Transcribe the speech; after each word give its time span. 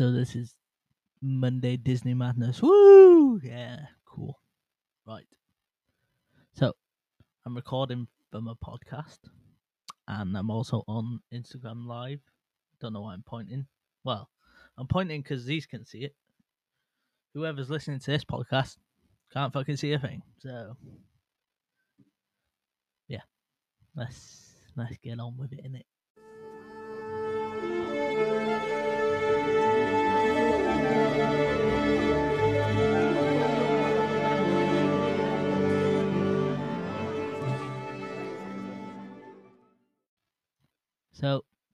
So 0.00 0.10
this 0.10 0.34
is 0.34 0.54
Monday 1.20 1.76
Disney 1.76 2.14
Madness. 2.14 2.62
Woo! 2.62 3.38
Yeah, 3.44 3.80
cool. 4.06 4.40
Right. 5.06 5.26
So 6.54 6.72
I'm 7.44 7.54
recording 7.54 8.08
from 8.30 8.48
a 8.48 8.54
podcast 8.54 9.18
and 10.08 10.34
I'm 10.38 10.50
also 10.50 10.84
on 10.88 11.20
Instagram 11.34 11.86
Live. 11.86 12.20
Don't 12.80 12.94
know 12.94 13.02
why 13.02 13.12
I'm 13.12 13.22
pointing. 13.26 13.66
Well, 14.02 14.30
I'm 14.78 14.86
pointing 14.86 15.20
because 15.20 15.44
these 15.44 15.66
can 15.66 15.84
see 15.84 16.04
it. 16.04 16.14
Whoever's 17.34 17.68
listening 17.68 17.98
to 17.98 18.10
this 18.10 18.24
podcast 18.24 18.78
can't 19.34 19.52
fucking 19.52 19.76
see 19.76 19.92
a 19.92 19.98
thing. 19.98 20.22
So, 20.38 20.78
yeah, 23.06 23.20
let's 23.94 24.54
let's 24.76 24.96
get 25.02 25.20
on 25.20 25.36
with 25.36 25.52
it, 25.52 25.60
innit? 25.62 25.84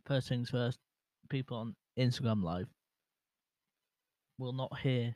First 0.07 0.29
things 0.29 0.51
first, 0.51 0.79
people 1.29 1.57
on 1.57 1.75
Instagram 1.99 2.43
Live 2.43 2.69
will 4.39 4.53
not 4.53 4.79
hear 4.79 5.15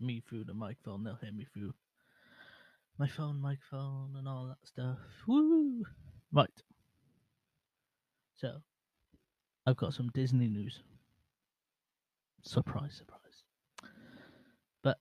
me 0.00 0.22
through 0.28 0.44
the 0.44 0.54
microphone. 0.54 1.04
They'll 1.04 1.18
hear 1.20 1.32
me 1.32 1.46
through 1.52 1.72
my 2.98 3.08
phone, 3.08 3.40
microphone, 3.40 4.14
and 4.16 4.26
all 4.26 4.46
that 4.46 4.66
stuff. 4.66 4.98
Woo! 5.26 5.84
Right. 6.32 6.48
So, 8.36 8.56
I've 9.66 9.76
got 9.76 9.94
some 9.94 10.10
Disney 10.14 10.48
news. 10.48 10.82
Surprise, 12.42 12.94
surprise. 12.96 13.20
But 14.82 14.98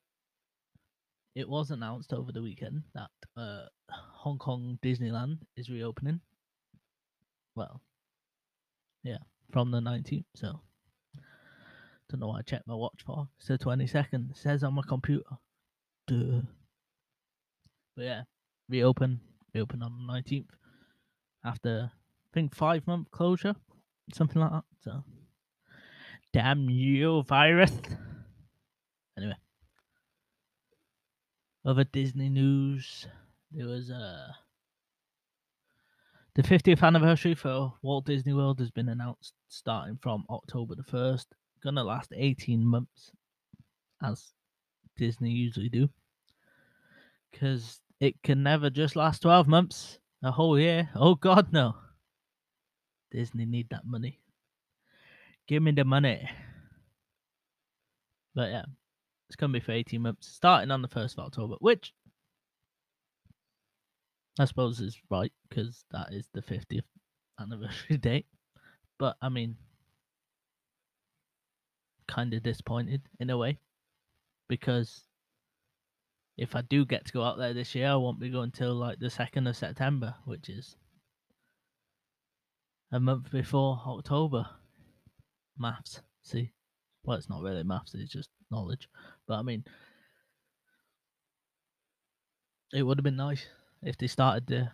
it 1.36 1.48
was 1.48 1.72
announced 1.72 2.12
over 2.12 2.32
the 2.32 2.42
weekend 2.42 2.84
that 2.94 3.12
uh, 3.38 3.66
Hong 3.90 4.40
Kong 4.40 4.80
Disneyland 4.84 5.38
is 5.56 5.70
reopening. 5.70 6.20
Well, 7.56 7.82
yeah, 9.06 9.20
from 9.52 9.72
the 9.72 9.80
19th. 9.80 10.26
So, 10.36 10.60
don't 12.10 12.20
know 12.20 12.28
why 12.28 12.40
I 12.40 12.42
checked 12.42 12.68
my 12.68 12.74
watch 12.74 13.04
for. 13.06 13.28
It's 13.38 13.48
the 13.48 13.58
22nd. 13.58 14.32
It 14.32 14.38
says 14.38 14.64
on 14.64 14.74
my 14.74 14.82
computer. 14.88 15.24
Duh. 16.08 16.42
But 17.96 18.04
yeah, 18.04 18.22
reopen. 18.68 19.22
Reopen 19.54 19.84
on 19.84 20.08
the 20.08 20.14
19th. 20.14 20.50
After, 21.46 21.92
I 21.94 22.28
think, 22.34 22.56
five 22.56 22.86
month 22.88 23.12
closure. 23.12 23.56
Something 24.14 24.42
like 24.42 24.52
that. 24.52 24.64
So, 24.84 25.04
damn 26.34 26.70
you, 26.70 27.24
virus. 27.24 27.72
Anyway. 29.18 29.36
Other 31.64 31.84
Disney 31.84 32.30
news. 32.30 33.08
There 33.52 33.68
was 33.68 33.90
a. 33.90 33.96
Uh, 33.96 34.45
the 36.36 36.44
50th 36.44 36.84
anniversary 36.84 37.34
for 37.34 37.74
Walt 37.82 38.06
Disney 38.06 38.34
World 38.34 38.60
has 38.60 38.70
been 38.70 38.90
announced 38.90 39.34
starting 39.48 39.98
from 40.02 40.26
October 40.30 40.76
the 40.76 40.84
1st. 40.84 41.26
Gonna 41.64 41.84
last 41.84 42.12
18 42.16 42.64
months, 42.64 43.12
as 44.04 44.34
Disney 44.98 45.32
usually 45.32 45.70
do. 45.70 45.90
Because 47.32 47.80
it 48.02 48.22
can 48.22 48.44
never 48.44 48.70
just 48.70 48.98
last 48.98 49.22
12 49.22 49.48
months, 49.48 50.00
a 50.24 50.32
whole 50.32 50.60
year. 50.60 50.90
Oh, 50.94 51.16
God, 51.16 51.54
no. 51.54 51.76
Disney 53.12 53.46
need 53.46 53.70
that 53.70 53.86
money. 53.86 54.20
Give 55.48 55.64
me 55.64 55.72
the 55.72 55.86
money. 55.86 56.30
But 58.34 58.52
yeah, 58.52 58.66
it's 59.30 59.38
gonna 59.38 59.54
be 59.54 59.62
for 59.62 59.72
18 59.72 60.02
months, 60.02 60.28
starting 60.28 60.72
on 60.72 60.82
the 60.82 60.90
1st 60.90 61.14
of 61.14 61.26
October, 61.26 61.56
which 61.60 61.94
I 64.38 64.46
suppose 64.46 64.82
is 64.82 64.98
right 65.10 65.32
because 65.48 65.86
that 65.92 66.12
is 66.12 66.28
the 66.34 66.42
50th 66.42 66.84
anniversary 67.40 67.98
date. 68.02 68.26
But 68.98 69.16
I 69.22 69.30
mean, 69.30 69.56
kind 72.08 72.34
of 72.34 72.44
disappointed 72.44 73.02
in 73.20 73.30
a 73.30 73.38
way 73.38 73.60
because 74.48 75.04
if 76.38 76.56
I 76.56 76.62
do 76.62 76.86
get 76.86 77.06
to 77.06 77.14
go 77.14 77.24
out 77.24 77.38
there 77.38 77.54
this 77.54 77.74
year, 77.76 77.90
I 77.90 77.96
won't 77.96 78.20
be 78.20 78.30
going 78.30 78.52
till 78.52 78.74
like 78.74 79.00
the 79.00 79.08
2nd 79.08 79.48
of 79.48 79.56
September, 79.56 80.16
which 80.26 80.50
is 80.50 80.76
a 82.92 83.00
month 83.00 83.32
before 83.32 83.82
October. 83.88 84.46
Maths, 85.58 86.02
see? 86.22 86.52
Well, 87.06 87.18
it's 87.18 87.30
not 87.30 87.42
really 87.42 87.64
maths, 87.64 87.94
it's 87.94 88.12
just 88.12 88.30
knowledge. 88.52 88.90
But 89.26 89.36
I 89.36 89.42
mean, 89.44 89.64
it 92.74 92.84
would 92.84 92.98
have 92.98 93.06
been 93.06 93.16
nice 93.16 93.48
if 93.86 93.98
they 93.98 94.08
started 94.08 94.48
the 94.48 94.72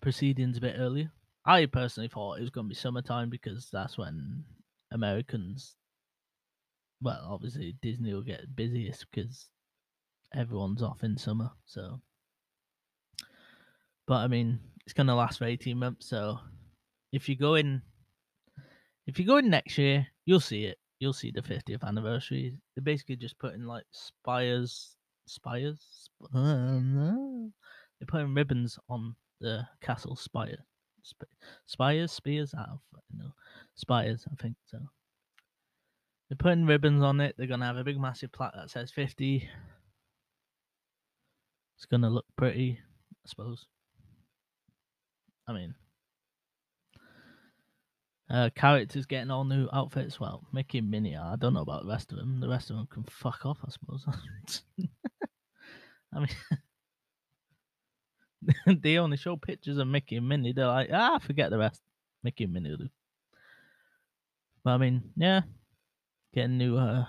proceedings 0.00 0.58
a 0.58 0.60
bit 0.60 0.76
earlier. 0.78 1.10
I 1.44 1.66
personally 1.66 2.08
thought 2.08 2.38
it 2.38 2.42
was 2.42 2.50
going 2.50 2.66
to 2.66 2.68
be 2.68 2.74
summertime 2.74 3.30
because 3.30 3.68
that's 3.72 3.98
when 3.98 4.44
Americans, 4.92 5.74
well, 7.00 7.26
obviously 7.28 7.74
Disney 7.80 8.12
will 8.12 8.22
get 8.22 8.54
busiest 8.54 9.06
because 9.10 9.48
everyone's 10.34 10.82
off 10.82 11.02
in 11.02 11.16
summer. 11.16 11.50
So, 11.64 12.00
but 14.06 14.16
I 14.16 14.28
mean, 14.28 14.60
it's 14.84 14.92
going 14.92 15.06
to 15.08 15.14
last 15.14 15.38
for 15.38 15.46
18 15.46 15.76
months. 15.76 16.06
So, 16.06 16.38
if 17.12 17.28
you 17.28 17.36
go 17.36 17.54
in, 17.54 17.82
if 19.06 19.18
you 19.18 19.24
go 19.24 19.38
in 19.38 19.50
next 19.50 19.78
year, 19.78 20.06
you'll 20.26 20.40
see 20.40 20.66
it. 20.66 20.78
You'll 21.00 21.12
see 21.12 21.32
the 21.32 21.42
50th 21.42 21.82
anniversary. 21.82 22.56
They're 22.76 22.84
basically 22.84 23.16
just 23.16 23.38
putting 23.38 23.64
like 23.64 23.84
spires, 23.90 24.96
spires, 25.26 25.80
sp- 26.06 26.30
they're 28.02 28.06
putting 28.20 28.34
ribbons 28.34 28.80
on 28.88 29.14
the 29.40 29.64
castle 29.80 30.16
spire. 30.16 30.58
Sp- 31.06 31.30
spires, 31.66 32.10
spears, 32.10 32.52
I 32.52 32.66
don't 32.66 32.80
know. 33.16 33.32
Spires, 33.76 34.26
I 34.28 34.42
think 34.42 34.56
so. 34.66 34.78
They're 36.28 36.36
putting 36.36 36.66
ribbons 36.66 37.04
on 37.04 37.20
it. 37.20 37.36
They're 37.38 37.46
gonna 37.46 37.64
have 37.64 37.76
a 37.76 37.84
big, 37.84 38.00
massive 38.00 38.32
plaque 38.32 38.54
that 38.56 38.70
says 38.70 38.90
50. 38.90 39.48
It's 41.76 41.86
gonna 41.86 42.10
look 42.10 42.24
pretty, 42.36 42.80
I 43.24 43.28
suppose. 43.28 43.66
I 45.46 45.52
mean, 45.52 45.76
uh, 48.28 48.50
characters 48.56 49.06
getting 49.06 49.30
all 49.30 49.44
new 49.44 49.68
outfits. 49.72 50.18
Well, 50.18 50.44
Mickey 50.52 50.78
and 50.78 50.90
Minnie. 50.90 51.16
I 51.16 51.36
don't 51.36 51.54
know 51.54 51.60
about 51.60 51.84
the 51.84 51.90
rest 51.90 52.10
of 52.10 52.18
them. 52.18 52.40
The 52.40 52.48
rest 52.48 52.70
of 52.70 52.76
them 52.76 52.88
can 52.90 53.04
fuck 53.04 53.46
off, 53.46 53.58
I 53.64 53.70
suppose. 53.70 54.04
I 56.12 56.18
mean, 56.18 56.28
they 58.66 58.98
only 58.98 59.16
show 59.16 59.36
pictures 59.36 59.78
of 59.78 59.86
Mickey 59.86 60.16
and 60.16 60.28
Minnie. 60.28 60.52
They're 60.52 60.66
like, 60.66 60.90
ah, 60.92 61.18
forget 61.18 61.50
the 61.50 61.58
rest. 61.58 61.80
Mickey 62.22 62.44
and 62.44 62.52
Minnie 62.52 62.76
do. 62.76 62.88
But 64.64 64.70
I 64.72 64.78
mean, 64.78 65.02
yeah, 65.16 65.42
getting 66.34 66.58
new, 66.58 66.76
uh, 66.76 67.04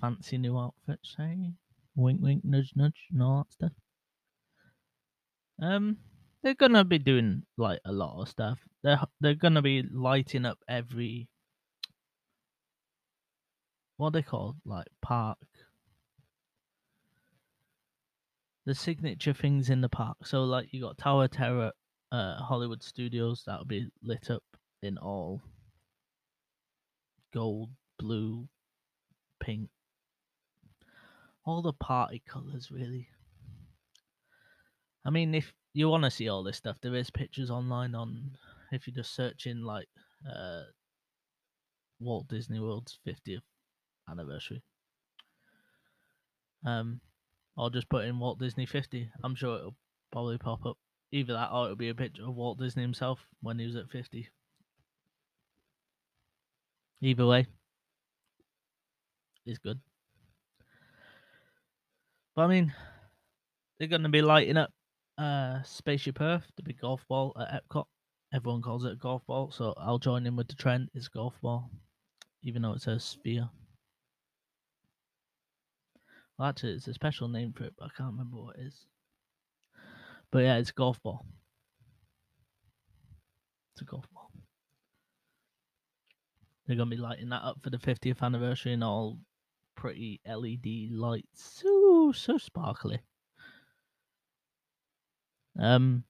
fancy 0.00 0.38
new 0.38 0.58
outfits. 0.58 1.14
Hey, 1.16 1.52
wink, 1.96 2.20
wink, 2.22 2.44
nudge, 2.44 2.72
nudge, 2.74 3.06
and 3.12 3.22
all 3.22 3.38
that 3.38 3.52
stuff. 3.52 3.72
Um, 5.60 5.98
they're 6.42 6.54
gonna 6.54 6.84
be 6.84 6.98
doing 6.98 7.44
like 7.56 7.80
a 7.84 7.92
lot 7.92 8.20
of 8.20 8.28
stuff. 8.28 8.58
They're 8.82 9.00
they're 9.20 9.34
gonna 9.34 9.62
be 9.62 9.82
lighting 9.82 10.44
up 10.44 10.58
every 10.68 11.28
what 13.96 14.12
they 14.12 14.22
call 14.22 14.56
like 14.64 14.88
park 15.00 15.38
the 18.64 18.74
signature 18.74 19.32
things 19.32 19.70
in 19.70 19.80
the 19.80 19.88
park. 19.88 20.18
So 20.24 20.44
like 20.44 20.72
you 20.72 20.80
got 20.80 20.98
Tower 20.98 21.28
Terror, 21.28 21.72
uh, 22.10 22.36
Hollywood 22.36 22.82
Studios 22.82 23.42
that'll 23.46 23.64
be 23.64 23.88
lit 24.02 24.30
up 24.30 24.44
in 24.82 24.98
all 24.98 25.40
gold, 27.32 27.70
blue, 27.98 28.48
pink, 29.40 29.68
all 31.44 31.62
the 31.62 31.72
party 31.72 32.22
colors 32.26 32.70
really. 32.70 33.08
I 35.04 35.10
mean, 35.10 35.34
if 35.34 35.52
you 35.74 35.88
want 35.88 36.04
to 36.04 36.10
see 36.10 36.28
all 36.28 36.44
this 36.44 36.56
stuff, 36.56 36.76
there 36.80 36.94
is 36.94 37.10
pictures 37.10 37.50
online 37.50 37.94
on 37.94 38.36
if 38.70 38.86
you 38.86 38.92
just 38.92 39.14
search 39.14 39.46
in 39.46 39.64
like 39.64 39.88
uh, 40.30 40.62
Walt 41.98 42.28
Disney 42.28 42.60
World's 42.60 42.98
50th 43.06 43.42
anniversary. 44.08 44.62
Um, 46.64 47.00
or 47.56 47.70
just 47.70 47.88
put 47.88 48.04
in 48.04 48.18
Walt 48.18 48.38
Disney 48.38 48.66
50. 48.66 49.10
I'm 49.22 49.34
sure 49.34 49.58
it'll 49.58 49.76
probably 50.10 50.38
pop 50.38 50.64
up. 50.66 50.76
Either 51.10 51.34
that 51.34 51.50
or 51.52 51.64
it'll 51.64 51.76
be 51.76 51.90
a 51.90 51.94
picture 51.94 52.22
of 52.22 52.34
Walt 52.34 52.58
Disney 52.58 52.82
himself 52.82 53.26
when 53.42 53.58
he 53.58 53.66
was 53.66 53.76
at 53.76 53.90
50. 53.90 54.28
Either 57.02 57.26
way, 57.26 57.46
it's 59.44 59.58
good. 59.58 59.80
But 62.34 62.42
I 62.42 62.46
mean, 62.46 62.72
they're 63.78 63.88
going 63.88 64.04
to 64.04 64.08
be 64.08 64.22
lighting 64.22 64.56
up 64.56 64.70
uh, 65.18 65.62
Spaceship 65.64 66.20
Earth, 66.20 66.46
the 66.56 66.62
big 66.62 66.80
golf 66.80 67.04
ball 67.08 67.36
at 67.38 67.62
Epcot. 67.62 67.84
Everyone 68.32 68.62
calls 68.62 68.84
it 68.84 68.92
a 68.92 68.96
golf 68.96 69.22
ball, 69.26 69.50
so 69.50 69.74
I'll 69.76 69.98
join 69.98 70.26
in 70.26 70.36
with 70.36 70.48
the 70.48 70.54
trend. 70.54 70.88
It's 70.94 71.08
golf 71.08 71.34
ball, 71.42 71.68
even 72.42 72.62
though 72.62 72.72
it 72.72 72.80
says 72.80 73.04
sphere. 73.04 73.50
Well, 76.38 76.48
actually, 76.48 76.72
it's 76.72 76.88
a 76.88 76.94
special 76.94 77.28
name 77.28 77.52
for 77.52 77.64
it, 77.64 77.74
but 77.78 77.86
I 77.86 77.96
can't 77.96 78.12
remember 78.12 78.36
what 78.38 78.56
it 78.56 78.66
is. 78.66 78.86
But 80.30 80.40
yeah, 80.40 80.56
it's 80.56 80.70
a 80.70 80.74
golf 80.74 81.02
ball. 81.02 81.26
It's 83.74 83.82
a 83.82 83.84
golf 83.84 84.06
ball. 84.12 84.30
They're 86.66 86.76
gonna 86.76 86.90
be 86.90 86.96
lighting 86.96 87.28
that 87.30 87.42
up 87.42 87.58
for 87.62 87.70
the 87.70 87.78
50th 87.78 88.22
anniversary 88.22 88.72
and 88.72 88.84
all 88.84 89.18
pretty 89.74 90.20
LED 90.26 90.90
lights. 90.90 91.60
So 91.62 92.12
so 92.12 92.38
sparkly. 92.38 93.00
Um, 95.58 96.04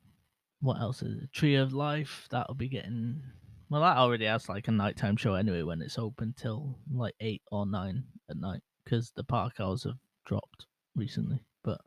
what 0.61 0.81
else 0.81 1.03
is 1.03 1.25
it? 1.25 1.33
Tree 1.33 1.57
of 1.57 1.73
Life? 1.73 2.29
That'll 2.31 2.55
be 2.55 2.69
getting. 2.69 3.23
Well, 3.69 3.81
that 3.83 3.97
already 3.97 4.27
has 4.27 4.49
like 4.49 4.69
a 4.69 4.73
nighttime 4.73 5.17
show 5.17 5.35
anyway 5.35 5.63
when 5.63 5.83
it's 5.83 5.99
open 5.99 6.35
till 6.37 6.79
like 6.93 7.15
eight 7.21 7.43
or 7.51 7.67
nine 7.67 8.05
at 8.31 8.37
night 8.37 8.61
because 8.85 9.13
the 9.13 9.25
park 9.25 9.55
hours 9.59 9.85
have 9.85 9.97
dropped 10.25 10.67
recently. 10.95 11.45
But 11.65 11.81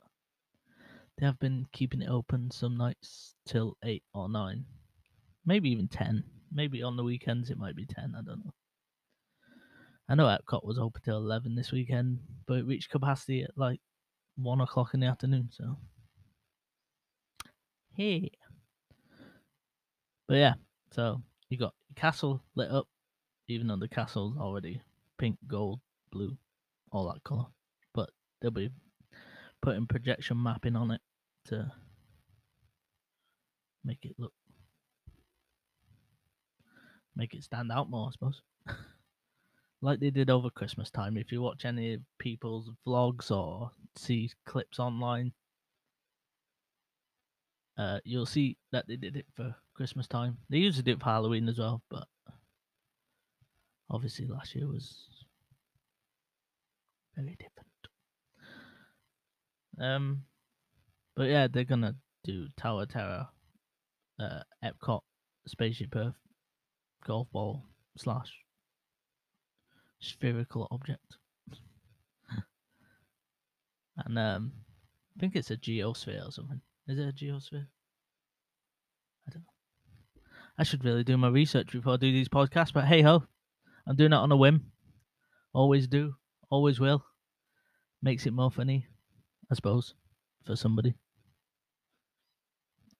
they 1.17 1.25
have 1.25 1.39
been 1.39 1.65
keeping 1.71 2.01
it 2.01 2.09
open 2.09 2.51
some 2.51 2.77
nights 2.77 3.35
till 3.45 3.77
eight 3.83 4.03
or 4.13 4.29
nine, 4.29 4.65
maybe 5.45 5.69
even 5.69 5.87
ten. 5.87 6.23
Maybe 6.51 6.83
on 6.83 6.95
the 6.95 7.03
weekends 7.03 7.49
it 7.49 7.57
might 7.57 7.75
be 7.75 7.85
ten. 7.85 8.13
I 8.17 8.21
don't 8.21 8.43
know. 8.45 8.53
I 10.07 10.15
know 10.15 10.25
Epcot 10.25 10.63
was 10.63 10.77
open 10.77 11.01
till 11.03 11.17
eleven 11.17 11.55
this 11.55 11.71
weekend, 11.71 12.19
but 12.47 12.59
it 12.59 12.65
reached 12.65 12.91
capacity 12.91 13.43
at 13.43 13.57
like 13.57 13.79
one 14.35 14.61
o'clock 14.61 14.93
in 14.93 14.99
the 14.99 15.07
afternoon. 15.07 15.49
So, 15.51 15.77
hey, 17.95 18.31
but 20.27 20.35
yeah, 20.35 20.53
so 20.91 21.21
you 21.49 21.57
got 21.57 21.73
castle 21.95 22.43
lit 22.55 22.69
up, 22.69 22.87
even 23.47 23.67
though 23.67 23.77
the 23.77 23.87
castle's 23.87 24.37
already 24.37 24.81
pink, 25.17 25.37
gold, 25.47 25.79
blue, 26.11 26.37
all 26.91 27.11
that 27.11 27.23
color. 27.23 27.45
They'll 28.41 28.51
be 28.51 28.69
putting 29.61 29.87
projection 29.87 30.41
mapping 30.41 30.75
on 30.75 30.91
it 30.91 31.01
to 31.45 31.71
make 33.83 34.03
it 34.03 34.15
look 34.17 34.33
make 37.15 37.33
it 37.33 37.43
stand 37.43 37.71
out 37.71 37.89
more, 37.89 38.09
I 38.09 38.11
suppose. 38.11 38.41
like 39.81 39.99
they 39.99 40.09
did 40.09 40.29
over 40.29 40.49
Christmas 40.49 40.91
time. 40.91 41.17
If 41.17 41.31
you 41.31 41.41
watch 41.41 41.65
any 41.65 41.99
people's 42.19 42.69
vlogs 42.85 43.31
or 43.31 43.71
see 43.95 44.29
clips 44.45 44.79
online, 44.79 45.31
uh, 47.77 47.99
you'll 48.03 48.25
see 48.25 48.57
that 48.71 48.87
they 48.87 48.95
did 48.95 49.15
it 49.15 49.25
for 49.35 49.55
Christmas 49.73 50.07
time. 50.07 50.37
They 50.49 50.57
usually 50.57 50.83
do 50.83 50.93
it 50.93 50.99
for 50.99 51.05
Halloween 51.05 51.47
as 51.49 51.59
well, 51.59 51.81
but 51.89 52.07
obviously 53.89 54.27
last 54.27 54.55
year 54.55 54.67
was 54.67 55.05
very 57.15 57.35
different. 57.39 57.67
Um, 59.79 60.23
but 61.15 61.29
yeah, 61.29 61.47
they're 61.47 61.63
gonna 61.63 61.95
do 62.23 62.47
Tower 62.57 62.85
Terror, 62.85 63.27
uh, 64.19 64.41
Epcot, 64.63 65.01
Spaceship 65.47 65.95
Earth, 65.95 66.15
golf 67.05 67.27
ball 67.31 67.63
slash 67.97 68.31
spherical 69.99 70.67
object, 70.71 71.17
and 74.05 74.17
um, 74.17 74.51
I 75.15 75.19
think 75.19 75.35
it's 75.35 75.51
a 75.51 75.57
geosphere 75.57 76.27
or 76.27 76.31
something. 76.31 76.61
Is 76.87 76.99
it 76.99 77.09
a 77.09 77.13
geosphere? 77.13 77.67
I 79.27 79.31
don't 79.31 79.41
know. 79.41 80.21
I 80.57 80.63
should 80.63 80.85
really 80.85 81.03
do 81.03 81.17
my 81.17 81.29
research 81.29 81.71
before 81.71 81.93
I 81.93 81.97
do 81.97 82.11
these 82.11 82.29
podcasts, 82.29 82.73
but 82.73 82.85
hey 82.85 83.01
ho, 83.01 83.23
I'm 83.87 83.95
doing 83.95 84.13
it 84.13 84.17
on 84.17 84.31
a 84.31 84.37
whim. 84.37 84.71
Always 85.53 85.87
do, 85.87 86.15
always 86.49 86.79
will. 86.79 87.03
Makes 88.01 88.25
it 88.25 88.33
more 88.33 88.51
funny, 88.51 88.87
I 89.51 89.55
suppose, 89.55 89.93
for 90.45 90.55
somebody. 90.55 90.95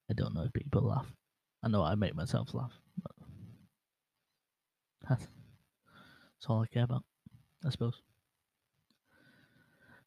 I 0.10 0.14
don't 0.14 0.34
know 0.36 0.44
if 0.44 0.54
people 0.54 0.84
laugh. 0.88 1.08
I 1.64 1.68
know 1.68 1.82
I 1.84 1.96
make 1.96 2.16
myself 2.16 2.54
laugh. 2.54 2.72
That's, 5.10 5.22
that's 5.24 6.48
all 6.48 6.62
I 6.62 6.68
care 6.68 6.84
about, 6.84 7.04
I 7.66 7.70
suppose. 7.70 8.02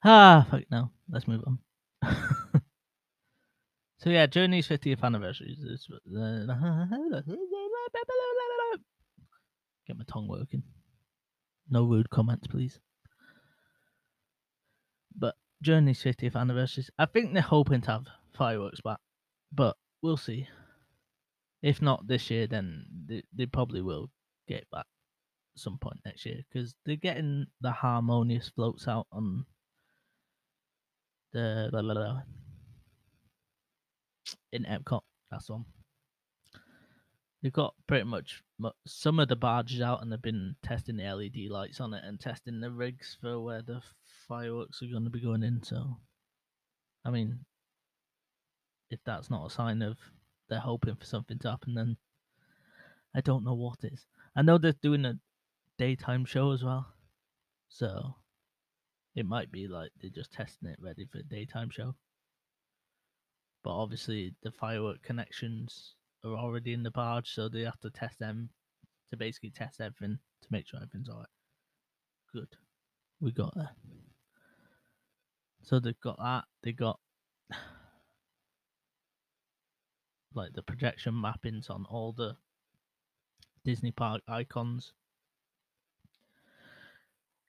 Ah, 0.05 0.47
fuck 0.51 0.63
no. 0.71 0.91
Let's 1.11 1.27
move 1.27 1.43
on. 1.47 1.59
so 3.99 4.11
yeah, 4.11 4.27
Journey's 4.27 4.69
50th 4.69 5.03
anniversary. 5.03 5.57
is- 5.59 5.89
Get 9.87 9.97
my 9.97 10.05
tongue 10.07 10.29
working. 10.29 10.63
No 11.71 11.85
rude 11.85 12.11
comments, 12.11 12.47
please. 12.47 12.79
But 15.17 15.35
Journey's 15.63 16.03
50th 16.03 16.37
anniversary. 16.37 16.85
I 16.99 17.07
think 17.07 17.33
they're 17.33 17.43
hoping 17.43 17.81
to 17.83 17.91
have 17.91 18.07
fireworks 18.37 18.81
back, 18.81 18.99
but 19.53 19.77
we'll 20.03 20.17
see. 20.17 20.49
If 21.63 21.83
not 21.83 22.07
this 22.07 22.31
year, 22.31 22.47
then 22.47 22.85
they, 23.07 23.23
they 23.37 23.47
probably 23.47 23.83
will 23.83 24.11
get 24.47 24.71
back 24.71 24.87
some 25.57 25.79
point 25.79 25.99
next 26.05 26.25
year 26.25 26.37
because 26.49 26.75
they're 26.87 26.97
getting 26.97 27.47
the 27.61 27.73
harmonious 27.73 28.51
floats 28.55 28.87
out 28.87 29.07
on 29.13 29.45
the 31.33 31.69
la, 31.73 31.81
la, 31.81 31.95
la, 31.95 32.21
in 34.53 34.65
Epcot. 34.65 35.03
That's 35.31 35.51
one. 35.51 35.65
They've 37.43 37.53
got 37.53 37.75
pretty 37.87 38.05
much 38.05 38.43
some 38.87 39.21
of 39.21 39.29
the 39.29 39.37
barges 39.37 39.81
out, 39.81 40.03
and 40.03 40.11
they've 40.11 40.21
been 40.21 40.57
testing 40.63 40.97
the 40.97 41.13
LED 41.13 41.51
lights 41.51 41.81
on 41.81 41.95
it 41.95 42.03
and 42.05 42.19
testing 42.19 42.61
the 42.61 42.71
rigs 42.71 43.17
for 43.21 43.41
where 43.41 43.63
the 43.63 43.81
fireworks 44.29 44.83
are 44.83 44.87
going 44.87 45.05
to 45.05 45.11
be 45.11 45.21
going 45.21 45.43
in. 45.43 45.63
So, 45.63 45.97
I 47.05 47.11
mean, 47.11 47.41
if 48.91 49.01
that's 49.05 49.31
not 49.31 49.47
a 49.47 49.51
sign 49.51 49.83
of 49.83 49.97
they're 50.49 50.59
hoping 50.59 50.95
for 50.97 51.05
something 51.05 51.39
to 51.41 51.51
happen, 51.51 51.75
then 51.75 51.97
I 53.15 53.21
don't 53.21 53.45
know 53.45 53.55
what 53.55 53.85
is. 53.85 54.07
I 54.37 54.43
know 54.43 54.59
they're 54.59 54.75
doing 54.83 55.05
a 55.05 55.19
daytime 55.79 56.25
show 56.25 56.53
as 56.53 56.63
well, 56.63 56.87
so 57.69 58.15
it 59.15 59.27
might 59.27 59.51
be 59.51 59.67
like 59.69 59.91
they're 60.01 60.11
just 60.11 60.33
testing 60.33 60.69
it 60.69 60.79
ready 60.81 61.07
for 61.11 61.19
a 61.19 61.23
daytime 61.23 61.71
show. 61.71 61.95
But 63.65 63.71
obviously, 63.71 64.35
the 64.43 64.53
firework 64.53 65.03
connections 65.03 65.95
are 66.25 66.35
already 66.37 66.73
in 66.73 66.83
the 66.83 66.91
barge, 66.91 67.31
so 67.31 67.49
they 67.49 67.63
have 67.63 67.81
to 67.81 67.91
test 67.91 68.19
them 68.19 68.51
to 69.11 69.17
basically 69.17 69.51
test 69.51 69.81
everything 69.81 70.19
to 70.43 70.49
make 70.51 70.67
sure 70.67 70.79
everything's 70.79 71.09
alright. 71.09 71.27
Good, 72.33 72.57
we 73.21 73.33
got 73.33 73.55
there. 73.55 73.71
So 75.63 75.81
they've 75.81 76.01
got 76.01 76.19
that. 76.19 76.45
They 76.63 76.73
got 76.73 76.99
like 80.35 80.53
the 80.55 80.63
projection 80.63 81.15
mappings 81.15 81.71
on 81.71 81.87
all 81.91 82.13
the 82.13 82.37
Disney 83.65 83.91
park 83.91 84.23
icons, 84.27 84.93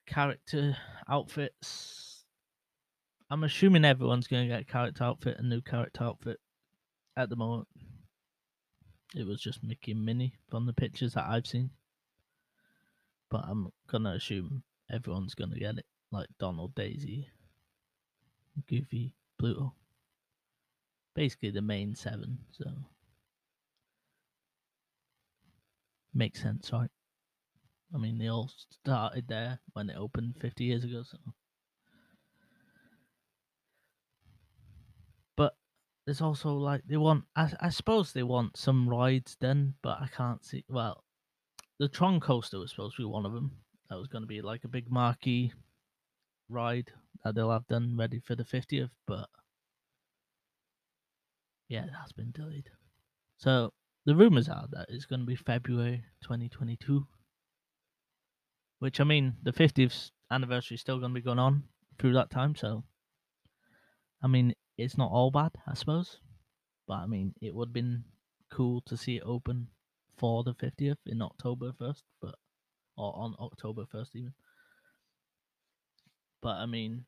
character 0.06 0.76
outfits. 1.08 2.26
I'm 3.30 3.44
assuming 3.44 3.86
everyone's 3.86 4.28
going 4.28 4.44
to 4.44 4.54
get 4.54 4.62
a 4.62 4.66
character 4.66 5.04
outfit, 5.04 5.38
a 5.40 5.44
new 5.44 5.62
character 5.62 6.04
outfit 6.04 6.40
at 7.16 7.30
the 7.30 7.36
moment. 7.36 7.68
It 9.16 9.26
was 9.26 9.42
just 9.42 9.64
Mickey 9.64 9.92
and 9.92 10.06
Minnie 10.06 10.34
from 10.50 10.66
the 10.66 10.74
pictures 10.74 11.14
that 11.14 11.26
I've 11.28 11.48
seen. 11.48 11.70
But 13.30 13.46
I'm 13.48 13.70
going 13.88 14.04
to 14.04 14.12
assume 14.12 14.64
everyone's 14.92 15.36
going 15.36 15.52
to 15.52 15.60
get 15.60 15.78
it, 15.78 15.86
like 16.12 16.28
Donald, 16.40 16.74
Daisy, 16.76 17.30
Goofy, 18.68 19.16
Pluto. 19.38 19.74
Basically 21.16 21.50
the 21.50 21.62
main 21.62 21.96
seven, 21.96 22.38
so 22.52 22.66
makes 26.14 26.42
sense, 26.42 26.72
right? 26.72 26.90
I 27.94 27.98
mean, 27.98 28.18
they 28.18 28.28
all 28.28 28.52
started 28.70 29.28
there 29.28 29.60
when 29.74 29.90
it 29.90 29.98
opened 29.98 30.36
50 30.40 30.64
years 30.64 30.84
ago, 30.84 31.04
so. 31.04 31.18
But 35.36 35.56
there's 36.06 36.22
also 36.22 36.54
like 36.54 36.84
they 36.88 36.98
want, 36.98 37.26
I, 37.36 37.52
I 37.60 37.70
suppose 37.70 38.12
they 38.12 38.24
want 38.24 38.58
some 38.58 38.88
rides 38.88 39.36
then, 39.40 39.74
but 39.82 40.00
I 40.02 40.08
can't 40.08 40.46
see. 40.46 40.64
Well, 40.70 41.04
the 41.80 41.88
Tron 41.88 42.20
coaster 42.20 42.60
was 42.60 42.72
supposed 42.72 42.98
to 42.98 43.02
be 43.02 43.06
one 43.06 43.26
of 43.26 43.34
them. 43.34 43.52
That 43.90 43.98
was 43.98 44.08
going 44.08 44.22
to 44.22 44.28
be 44.28 44.42
like 44.42 44.66
a 44.66 44.70
big 44.70 44.92
marquee 44.92 45.52
ride 46.48 46.92
that 47.24 47.36
they'll 47.36 47.52
have 47.52 47.68
done 47.68 47.96
ready 47.98 48.20
for 48.20 48.36
the 48.36 48.44
50th, 48.44 48.90
but 49.08 49.30
yeah, 51.68 51.84
it 51.84 51.94
has 52.02 52.12
been 52.12 52.32
delayed. 52.32 52.70
So 53.38 53.74
the 54.06 54.16
rumors 54.16 54.50
are 54.50 54.66
that 54.72 54.88
it's 54.90 55.06
going 55.06 55.22
to 55.22 55.26
be 55.26 55.36
February 55.36 56.04
2022, 56.22 57.06
which 58.80 59.00
I 59.00 59.04
mean, 59.04 59.36
the 59.44 59.52
50th 59.52 60.12
anniversary 60.32 60.76
is 60.76 60.82
still 60.82 61.00
going 61.00 61.12
to 61.12 61.20
be 61.20 61.24
going 61.24 61.40
on 61.40 61.64
through 62.00 62.14
that 62.14 62.30
time. 62.30 62.56
So, 62.56 62.84
I 64.24 64.28
mean, 64.28 64.56
it's 64.78 64.98
not 64.98 65.12
all 65.12 65.32
bad, 65.32 65.52
I 65.68 65.74
suppose, 65.74 66.20
but 66.88 66.96
I 66.96 67.06
mean, 67.06 67.34
it 67.42 67.54
would 67.54 67.70
have 67.70 67.74
been 67.74 68.06
cool 68.50 68.82
to 68.88 68.98
see 68.98 69.18
it 69.18 69.24
open 69.26 69.68
for 70.18 70.44
the 70.44 70.54
50th 70.54 70.98
in 71.06 71.22
October 71.22 71.72
1st, 71.72 72.04
but 72.22 72.36
or 72.98 73.14
on 73.16 73.36
October 73.40 73.86
1st 73.94 74.16
even. 74.16 74.34
But 76.42 76.56
I 76.58 76.66
mean, 76.66 77.06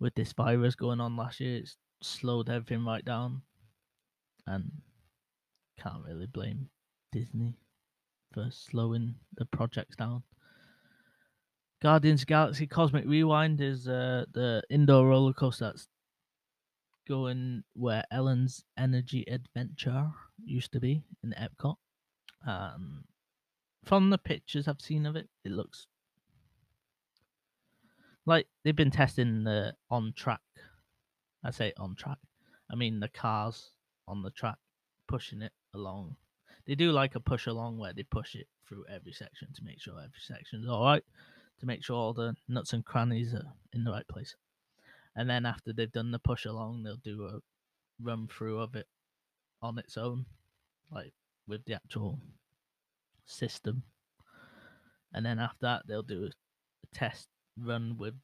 with 0.00 0.14
this 0.14 0.32
virus 0.32 0.74
going 0.74 1.00
on 1.00 1.16
last 1.16 1.40
year, 1.40 1.58
it's 1.58 1.76
slowed 2.02 2.48
everything 2.48 2.84
right 2.84 3.04
down, 3.04 3.42
and 4.46 4.70
can't 5.80 6.04
really 6.04 6.26
blame 6.26 6.68
Disney 7.12 7.58
for 8.32 8.48
slowing 8.50 9.14
the 9.36 9.46
projects 9.46 9.96
down. 9.96 10.22
Guardians 11.82 12.24
Galaxy 12.24 12.66
Cosmic 12.66 13.04
Rewind 13.06 13.60
is 13.60 13.86
uh, 13.86 14.24
the 14.32 14.62
indoor 14.70 15.06
roller 15.06 15.32
coaster 15.32 15.66
that's 15.66 15.88
going 17.06 17.62
where 17.74 18.02
Ellen's 18.10 18.64
Energy 18.78 19.24
Adventure 19.28 20.10
used 20.44 20.72
to 20.72 20.80
be 20.80 21.02
in 21.22 21.34
Epcot. 21.38 21.76
Um, 22.46 23.04
from 23.84 24.10
the 24.10 24.18
pictures 24.18 24.66
I've 24.66 24.80
seen 24.80 25.06
of 25.06 25.16
it, 25.16 25.28
it 25.44 25.52
looks 25.52 25.86
like 28.26 28.48
they've 28.64 28.76
been 28.76 28.90
testing 28.90 29.44
the 29.44 29.74
on 29.90 30.12
track. 30.14 30.40
I 31.44 31.50
say 31.50 31.72
on 31.78 31.94
track. 31.94 32.18
I 32.70 32.74
mean 32.74 33.00
the 33.00 33.08
cars 33.08 33.70
on 34.08 34.22
the 34.22 34.30
track 34.30 34.56
pushing 35.08 35.40
it 35.42 35.52
along. 35.72 36.16
They 36.66 36.74
do 36.74 36.90
like 36.90 37.14
a 37.14 37.20
push 37.20 37.46
along 37.46 37.78
where 37.78 37.92
they 37.92 38.02
push 38.02 38.34
it 38.34 38.48
through 38.68 38.84
every 38.92 39.12
section 39.12 39.48
to 39.54 39.64
make 39.64 39.80
sure 39.80 39.94
every 39.94 40.20
section's 40.20 40.68
all 40.68 40.84
right, 40.84 41.04
to 41.60 41.66
make 41.66 41.84
sure 41.84 41.96
all 41.96 42.12
the 42.12 42.34
nuts 42.48 42.72
and 42.72 42.84
crannies 42.84 43.32
are 43.32 43.52
in 43.72 43.84
the 43.84 43.92
right 43.92 44.08
place. 44.08 44.34
And 45.14 45.30
then 45.30 45.46
after 45.46 45.72
they've 45.72 45.90
done 45.90 46.10
the 46.10 46.18
push 46.18 46.44
along, 46.44 46.82
they'll 46.82 46.96
do 46.96 47.24
a 47.24 47.38
run 48.02 48.26
through 48.28 48.58
of 48.58 48.74
it 48.74 48.86
on 49.62 49.78
its 49.78 49.96
own, 49.96 50.26
like 50.90 51.12
with 51.46 51.64
the 51.64 51.74
actual 51.74 52.18
system. 53.24 53.84
And 55.14 55.24
then 55.24 55.38
after 55.38 55.58
that, 55.62 55.82
they'll 55.86 56.02
do 56.02 56.24
a 56.26 56.96
test 56.96 57.28
run 57.58 57.96
with 57.98 58.14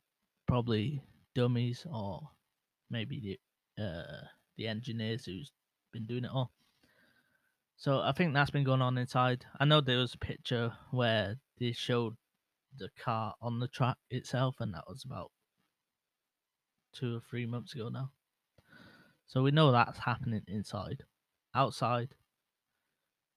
probably 0.47 1.03
dummies 1.35 1.87
or 1.91 2.21
maybe 2.91 3.39
the 3.77 3.83
uh, 3.83 4.27
the 4.57 4.69
engineers 4.69 5.25
who's 5.25 5.51
been 5.93 6.07
doing 6.07 6.25
it 6.25 6.31
all. 6.33 6.53
So 7.77 8.01
I 8.01 8.13
think 8.13 8.33
that's 8.33 8.51
been 8.51 8.65
going 8.65 8.83
on 8.83 8.99
inside. 8.99 9.45
I 9.59 9.65
know 9.65 9.81
there 9.81 9.99
was 9.99 10.15
a 10.15 10.19
picture 10.19 10.73
where 10.91 11.37
they 11.59 11.73
showed 11.73 12.15
the 12.79 12.89
car 12.99 13.35
on 13.41 13.59
the 13.59 13.69
track 13.69 13.97
itself, 14.11 14.57
and 14.61 14.75
that 14.75 14.85
was 14.89 15.05
about 15.05 15.33
two 16.93 17.17
or 17.17 17.21
three 17.29 17.47
months 17.47 17.75
ago 17.75 17.89
now. 17.89 18.11
So 19.27 19.43
we 19.43 19.51
know 19.51 19.73
that's 19.73 19.99
happening 19.99 20.43
inside. 20.47 21.03
Outside, 21.55 22.15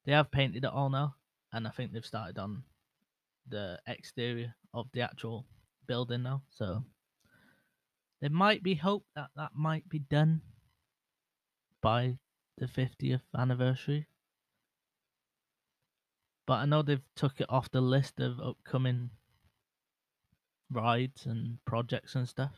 they 0.06 0.12
have 0.12 0.32
painted 0.32 0.64
it 0.64 0.72
all 0.72 0.90
now, 0.90 1.16
and 1.52 1.68
I 1.68 1.72
think 1.72 1.92
they've 1.92 2.06
started 2.06 2.38
on 2.38 2.64
the 3.48 3.80
exterior 3.88 4.56
of 4.74 4.88
the 4.94 5.02
actual 5.02 5.46
building 5.88 6.24
now. 6.24 6.44
So 6.50 6.84
there 8.22 8.30
might 8.30 8.64
be 8.64 8.76
hope 8.76 9.06
that 9.16 9.30
that 9.36 9.52
might 9.56 9.88
be 9.90 10.00
done 10.00 10.42
by 11.82 12.18
the 12.58 12.66
50th 12.66 13.22
anniversary. 13.38 14.08
But 16.48 16.56
I 16.56 16.66
know 16.66 16.82
they've 16.82 17.02
took 17.16 17.42
it 17.42 17.50
off 17.50 17.72
the 17.72 17.82
list 17.82 18.20
of 18.20 18.40
upcoming 18.40 19.10
rides 20.72 21.26
and 21.26 21.58
projects 21.66 22.16
and 22.16 22.28
stuff 22.28 22.54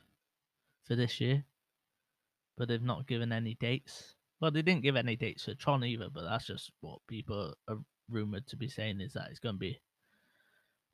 for 0.85 0.95
this 0.95 1.19
year. 1.21 1.45
But 2.57 2.67
they've 2.67 2.81
not 2.81 3.07
given 3.07 3.31
any 3.31 3.55
dates. 3.55 4.15
Well, 4.39 4.51
they 4.51 4.61
didn't 4.61 4.83
give 4.83 4.95
any 4.95 5.15
dates 5.15 5.45
for 5.45 5.53
Tron 5.55 5.83
either, 5.83 6.09
but 6.13 6.23
that's 6.23 6.47
just 6.47 6.71
what 6.81 6.99
people 7.07 7.55
are 7.67 7.77
rumored 8.09 8.47
to 8.47 8.55
be 8.55 8.69
saying 8.69 9.01
is 9.01 9.13
that 9.13 9.27
it's 9.29 9.39
going 9.39 9.55
to 9.55 9.59
be 9.59 9.79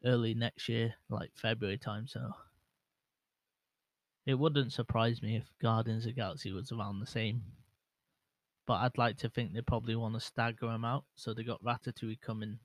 early 0.06 0.34
next 0.34 0.70
year, 0.70 0.96
like 1.10 1.32
February 1.36 1.78
time. 1.78 2.08
So 2.08 2.34
it 4.26 4.36
wouldn't 4.36 4.74
surprise 4.74 5.22
me 5.22 5.36
if 5.36 5.52
Guardians 5.62 6.06
of 6.06 6.16
Galaxy 6.16 6.52
was 6.52 6.72
around 6.72 7.00
the 7.00 7.08
same. 7.08 7.44
But 8.66 8.76
I'd 8.76 8.98
like 8.98 9.18
to 9.18 9.30
think 9.30 9.54
they 9.54 9.62
probably 9.62 9.96
want 9.96 10.14
to 10.14 10.22
stagger 10.22 10.68
them 10.68 10.86
out. 10.86 11.04
So 11.16 11.34
they 11.34 11.44
got 11.44 11.64
Ratatouille 11.64 12.22
coming 12.22 12.60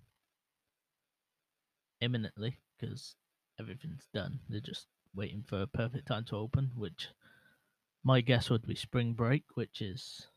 imminently 2.00 2.59
because 2.78 3.16
everything's 3.59 4.07
done. 4.14 4.38
They're 4.49 4.61
just 4.61 4.87
waiting 5.14 5.42
for 5.47 5.62
a 5.62 5.66
perfect 5.66 6.07
time 6.07 6.25
to 6.26 6.37
open, 6.37 6.71
which 6.76 7.09
my 8.04 8.21
guess 8.21 8.49
would 8.49 8.66
be 8.66 8.76
spring 8.76 9.14
break, 9.14 9.42
which 9.54 9.80
is 9.80 10.28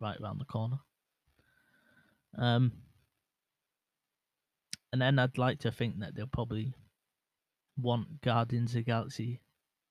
right 0.00 0.20
around 0.20 0.38
the 0.38 0.44
corner. 0.44 0.78
Um, 2.38 2.72
and 4.94 5.02
then 5.02 5.18
I'd 5.18 5.38
like 5.38 5.58
to 5.62 5.72
think 5.72 5.98
that 5.98 6.14
they'll 6.14 6.28
probably 6.28 6.72
want 7.76 8.20
Guardians 8.22 8.70
of 8.70 8.74
the 8.76 8.82
Galaxy 8.82 9.40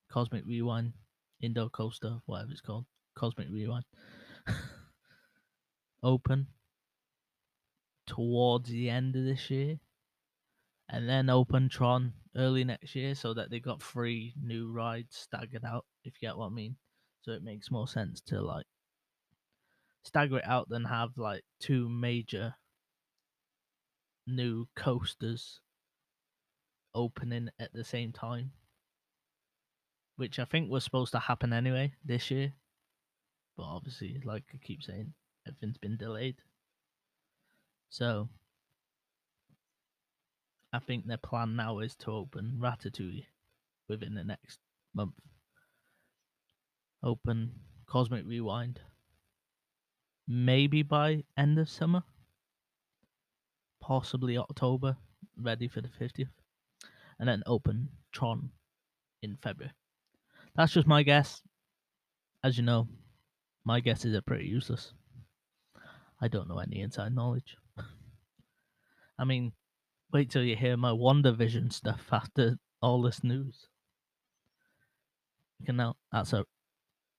Cosmic 0.10 0.46
Rewind 0.46 0.94
Indoor 1.42 1.70
Coaster, 1.70 2.20
whatever 2.26 2.52
it's 2.52 2.62
called, 2.62 2.86
Cosmic 3.14 3.50
Rewind, 3.52 3.84
open 6.04 6.48
towards 8.08 8.70
the 8.70 8.90
end 8.90 9.18
of 9.18 9.26
this 9.26 9.50
year 9.50 9.78
and 10.88 11.10
then 11.10 11.30
open 11.30 11.68
Tron 11.68 12.14
early 12.38 12.64
next 12.64 12.96
year 12.96 13.14
so 13.14 13.34
that 13.34 13.50
they 13.50 13.60
got 13.60 13.84
three 13.84 14.34
new 14.42 14.72
rides 14.72 15.18
staggered 15.18 15.66
out, 15.66 15.84
if 16.06 16.14
you 16.14 16.30
get 16.30 16.38
what 16.38 16.46
I 16.46 16.50
mean. 16.50 16.78
So 17.24 17.34
it 17.34 17.44
makes 17.44 17.70
more 17.70 17.90
sense 17.90 18.22
to 18.28 18.42
like 18.42 18.68
stagger 20.06 20.38
it 20.38 20.48
out 20.48 20.70
than 20.70 20.86
have 20.86 21.18
like 21.18 21.44
two 21.60 21.90
major 21.90 22.56
new 24.28 24.68
coasters 24.76 25.60
opening 26.96 27.50
at 27.60 27.74
the 27.74 27.84
same 27.84 28.12
time. 28.12 28.52
Which 30.16 30.38
I 30.40 30.46
think 30.46 30.70
was 30.70 30.84
supposed 30.84 31.12
to 31.14 31.20
happen 31.20 31.54
anyway 31.54 31.94
this 32.06 32.30
year. 32.30 32.54
But 33.58 33.64
obviously, 33.64 34.22
like 34.24 34.44
I 34.54 34.58
keep 34.58 34.84
saying, 34.84 35.14
everything's 35.48 35.78
been 35.78 35.98
delayed. 35.98 36.36
So 37.90 38.30
I 40.72 40.80
think 40.80 41.06
their 41.06 41.18
plan 41.18 41.56
now 41.56 41.80
is 41.80 41.96
to 41.98 42.12
open 42.12 42.60
Ratatouille 42.62 43.26
within 43.90 44.14
the 44.16 44.24
next 44.24 44.60
month. 44.94 45.14
Open 47.04 47.52
Cosmic 47.88 48.26
Rewind 48.26 48.80
maybe 50.28 50.84
by 50.84 51.24
end 51.38 51.60
of 51.60 51.70
summer, 51.70 52.04
possibly 53.84 54.38
October, 54.38 54.96
ready 55.38 55.68
for 55.68 55.82
the 55.82 55.90
50th, 55.90 56.30
and 57.20 57.28
then 57.28 57.44
open 57.46 57.90
Tron 58.14 58.50
in 59.22 59.38
February. 59.44 59.74
That's 60.56 60.72
just 60.72 60.88
my 60.88 61.04
guess. 61.04 61.42
As 62.46 62.58
you 62.58 62.64
know, 62.64 62.88
my 63.66 63.82
guesses 63.82 64.16
are 64.16 64.22
pretty 64.22 64.46
useless. 64.46 64.94
I 66.22 66.30
don't 66.30 66.48
know 66.48 66.60
any 66.60 66.80
inside 66.80 67.14
knowledge. 67.14 67.58
I 69.20 69.26
mean, 69.26 69.52
wait 70.14 70.32
till 70.32 70.44
you 70.44 70.56
hear 70.56 70.78
my 70.78 70.92
WandaVision 70.92 71.74
stuff 71.74 72.04
after 72.10 72.58
all 72.82 73.02
this 73.02 73.22
news. 73.22 73.68
You 75.60 75.66
can 75.66 75.76
now 75.76 75.96
that's 76.10 76.32
a 76.32 76.46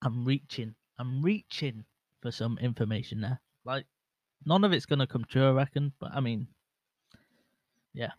I'm 0.00 0.24
reaching. 0.24 0.74
I'm 0.98 1.22
reaching 1.22 1.84
for 2.22 2.30
some 2.30 2.56
information 2.58 3.20
there. 3.20 3.40
Like 3.66 3.84
none 4.46 4.64
of 4.64 4.72
it's 4.72 4.86
gonna 4.86 5.06
come 5.06 5.26
true, 5.28 5.46
I 5.46 5.52
reckon, 5.52 5.92
but 6.00 6.10
I 6.14 6.20
mean 6.20 6.48
yeah. 7.94 8.10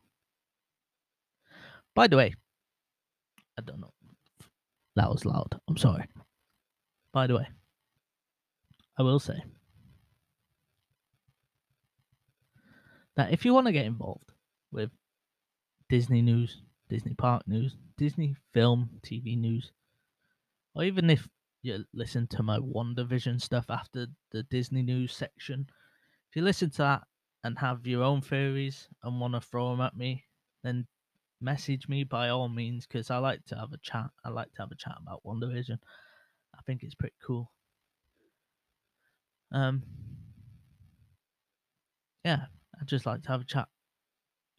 By 1.93 2.07
the 2.07 2.17
way, 2.17 2.33
I 3.57 3.61
don't 3.61 3.79
know. 3.79 3.93
That 4.95 5.09
was 5.09 5.25
loud. 5.25 5.59
I'm 5.67 5.77
sorry. 5.77 6.05
By 7.11 7.27
the 7.27 7.35
way, 7.35 7.47
I 8.97 9.03
will 9.03 9.19
say 9.19 9.41
that 13.15 13.31
if 13.31 13.45
you 13.45 13.53
want 13.53 13.67
to 13.67 13.73
get 13.73 13.85
involved 13.85 14.31
with 14.71 14.89
Disney 15.89 16.21
news, 16.21 16.61
Disney 16.89 17.13
park 17.13 17.47
news, 17.47 17.75
Disney 17.97 18.35
film, 18.53 18.89
TV 19.01 19.37
news, 19.37 19.71
or 20.73 20.83
even 20.83 21.09
if 21.09 21.27
you 21.61 21.83
listen 21.93 22.27
to 22.27 22.43
my 22.43 22.59
WandaVision 22.59 23.41
stuff 23.41 23.65
after 23.69 24.07
the 24.31 24.43
Disney 24.43 24.81
news 24.81 25.13
section, 25.13 25.67
if 26.29 26.35
you 26.35 26.41
listen 26.41 26.69
to 26.71 26.77
that 26.79 27.03
and 27.45 27.59
have 27.59 27.85
your 27.85 28.03
own 28.03 28.21
theories 28.21 28.89
and 29.03 29.21
want 29.21 29.35
to 29.35 29.39
throw 29.39 29.69
them 29.69 29.79
at 29.79 29.95
me, 29.95 30.25
then 30.63 30.87
message 31.39 31.87
me 31.87 32.03
by 32.03 32.29
all 32.29 32.49
means 32.49 32.87
because 32.87 33.11
I 33.11 33.19
like 33.19 33.45
to 33.45 33.55
have 33.55 33.71
a 33.71 33.77
chat. 33.77 34.09
I 34.25 34.29
like 34.29 34.51
to 34.55 34.63
have 34.63 34.71
a 34.71 34.75
chat 34.75 34.95
about 34.99 35.23
WandaVision. 35.23 35.77
I 36.55 36.61
think 36.65 36.81
it's 36.81 36.95
pretty 36.95 37.13
cool. 37.23 37.51
Um, 39.51 39.83
yeah, 42.23 42.45
I 42.81 42.83
just 42.85 43.05
like 43.05 43.21
to 43.21 43.29
have 43.29 43.41
a 43.41 43.45
chat 43.45 43.67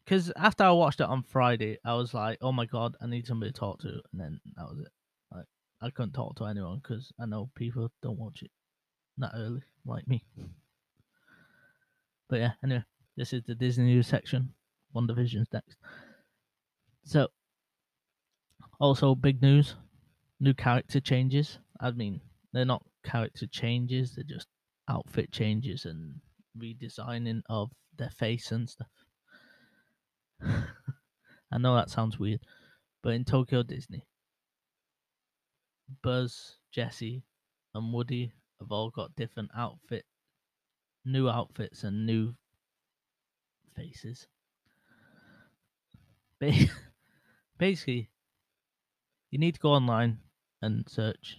because 0.05 0.33
after 0.37 0.63
I 0.63 0.71
watched 0.71 1.01
it 1.01 1.09
on 1.09 1.25
Friday, 1.25 1.79
I 1.85 1.95
was 1.95 2.15
like, 2.15 2.39
"Oh 2.41 2.53
my 2.53 2.67
god, 2.67 2.95
I 3.01 3.09
need 3.09 3.27
somebody 3.27 3.51
to 3.51 3.59
talk 3.59 3.81
to," 3.81 3.89
and 3.89 4.21
then 4.21 4.41
that 4.55 4.69
was 4.69 4.79
it. 4.79 4.93
Like 5.35 5.47
I 5.83 5.91
couldn't 5.91 6.13
talk 6.13 6.37
to 6.37 6.45
anyone 6.45 6.79
because 6.81 7.13
I 7.21 7.27
know 7.27 7.51
people 7.57 7.91
don't 8.01 8.19
watch 8.19 8.43
it 8.43 8.53
that 9.19 9.33
early, 9.35 9.63
like 9.85 10.07
me. 10.07 10.25
But 12.29 12.41
yeah, 12.41 12.53
anyway, 12.63 12.85
this 13.17 13.33
is 13.33 13.43
the 13.45 13.55
Disney 13.55 13.87
news 13.87 14.07
section. 14.07 14.55
WandaVision's 14.95 15.53
next. 15.53 15.77
So, 17.05 17.29
Also, 18.81 19.15
big 19.15 19.43
news: 19.43 19.75
new 20.41 20.55
character 20.55 20.99
changes. 20.99 21.59
I 21.79 21.91
mean, 21.91 22.23
they're 22.53 22.65
not 22.65 22.87
character 23.05 23.47
changes; 23.47 24.15
they're 24.15 24.25
just 24.25 24.49
outfit 24.89 25.31
changes 25.31 25.85
and 25.85 26.23
redesigning 26.57 27.43
of 27.51 27.73
their 27.97 28.09
face 28.11 28.53
and 28.53 28.71
stuff. 28.71 28.89
I 30.41 31.59
know 31.59 31.75
that 31.75 31.91
sounds 31.91 32.19
weird, 32.19 32.41
but 33.03 33.15
in 33.15 33.25
Tokyo 33.25 33.63
Disney, 33.63 34.07
Buzz, 36.01 36.59
Jesse, 36.71 37.25
and 37.75 37.93
Woody 37.93 38.33
have 38.61 38.71
all 38.73 38.89
got 38.91 39.17
different 39.17 39.51
outfit, 39.55 40.07
new 41.07 41.29
outfits, 41.29 41.85
and 41.85 42.05
new 42.05 42.35
faces. 43.75 44.27
Ba- 46.39 46.71
Basically, 47.59 48.11
you 49.31 49.39
need 49.39 49.55
to 49.55 49.61
go 49.61 49.71
online 49.73 50.19
and 50.63 50.89
search, 50.89 51.39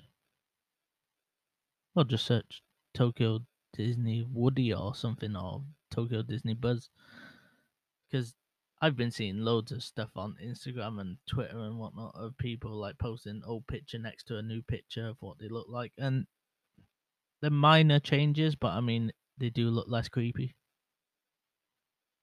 well, 1.94 2.06
just 2.06 2.26
search 2.26 2.64
Tokyo 2.94 3.46
Disney 3.74 4.26
Woody 4.28 4.74
or 4.74 4.96
something, 4.96 5.36
or 5.36 5.64
Tokyo 5.92 6.22
Disney 6.22 6.54
Buzz, 6.54 6.90
because 8.10 8.36
I've 8.82 8.96
been 8.96 9.12
seeing 9.12 9.40
loads 9.40 9.72
of 9.72 9.84
stuff 9.84 10.12
on 10.16 10.38
Instagram 10.44 11.00
and 11.02 11.18
Twitter 11.28 11.60
and 11.60 11.80
whatnot 11.80 12.14
of 12.16 12.38
people 12.38 12.72
like 12.72 12.98
posting 12.98 13.42
old 13.46 13.68
picture 13.68 13.98
next 13.98 14.26
to 14.26 14.38
a 14.38 14.44
new 14.44 14.62
picture 14.62 15.08
of 15.08 15.18
what 15.20 15.40
they 15.40 15.48
look 15.48 15.68
like, 15.70 15.94
and 15.98 16.28
they're 17.42 17.52
minor 17.52 18.00
changes, 18.00 18.56
but 18.56 18.74
I 18.74 18.82
mean 18.82 19.12
they 19.38 19.50
do 19.50 19.70
look 19.70 19.88
less 19.88 20.10
creepy, 20.10 20.56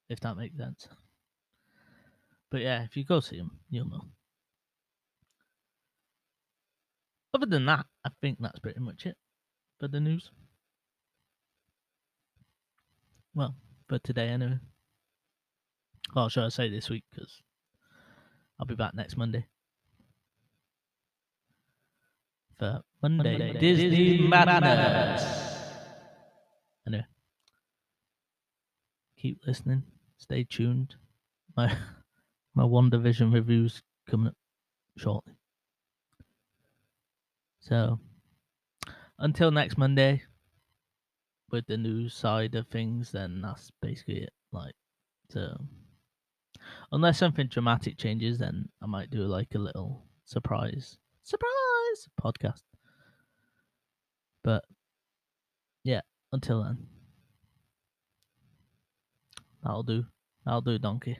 if 0.09 0.19
that 0.21 0.37
makes 0.37 0.57
sense. 0.57 0.87
But 2.51 2.61
yeah, 2.61 2.83
if 2.83 2.95
you 2.95 3.03
go 3.03 3.19
see 3.19 3.37
them, 3.37 3.59
you'll 3.69 3.89
know. 3.89 4.05
Other 7.33 7.47
than 7.47 7.65
that, 7.65 7.85
I 8.05 8.09
think 8.21 8.37
that's 8.39 8.59
pretty 8.59 8.79
much 8.79 9.05
it 9.05 9.17
for 9.79 9.87
the 9.87 9.99
news. 9.99 10.31
Well, 13.33 13.55
for 13.89 13.99
today 13.99 14.29
anyway. 14.29 14.59
Well, 16.15 16.29
should 16.29 16.45
I 16.45 16.49
say 16.49 16.69
this 16.69 16.89
week? 16.89 17.03
Because 17.11 17.41
I'll 18.57 18.65
be 18.65 18.75
back 18.75 18.93
next 18.93 19.17
Monday. 19.17 19.45
For 22.57 22.81
Monday, 23.01 23.37
Monday 23.37 23.59
Disney, 23.59 23.89
Disney 23.89 24.27
Madness. 24.29 24.61
Madness. 24.61 25.45
Anyway, 26.87 27.05
keep 29.17 29.39
listening. 29.45 29.83
Stay 30.17 30.43
tuned. 30.43 30.95
My 31.55 31.75
my 32.55 32.63
WandaVision 32.63 33.33
reviews 33.33 33.81
coming 34.09 34.27
up 34.27 34.35
shortly. 34.97 35.33
So 37.59 37.99
until 39.19 39.51
next 39.51 39.77
Monday, 39.77 40.23
with 41.51 41.65
the 41.67 41.77
news 41.77 42.13
side 42.13 42.55
of 42.55 42.67
things, 42.67 43.11
then 43.11 43.41
that's 43.41 43.71
basically 43.81 44.23
it. 44.23 44.33
Like, 44.51 44.75
so 45.29 45.57
unless 46.91 47.17
something 47.17 47.47
dramatic 47.47 47.97
changes, 47.97 48.39
then 48.39 48.69
I 48.81 48.85
might 48.85 49.09
do 49.09 49.19
like 49.21 49.55
a 49.55 49.59
little 49.59 50.03
surprise, 50.25 50.97
surprise 51.23 52.09
podcast. 52.21 52.61
But 54.43 54.63
yeah, 55.83 56.01
until 56.31 56.63
then, 56.63 56.87
that'll 59.65 59.83
do. 59.83 60.05
That'll 60.45 60.61
do, 60.61 60.77
Donkey. 60.77 61.17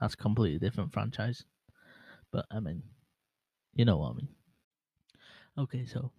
That's 0.00 0.14
completely 0.14 0.58
different 0.58 0.92
franchise. 0.92 1.44
But 2.30 2.46
I 2.50 2.60
mean, 2.60 2.82
you 3.74 3.84
know 3.84 3.96
what 3.96 4.10
I 4.10 4.14
mean. 4.14 4.28
Okay, 5.58 5.86
so 5.86 6.12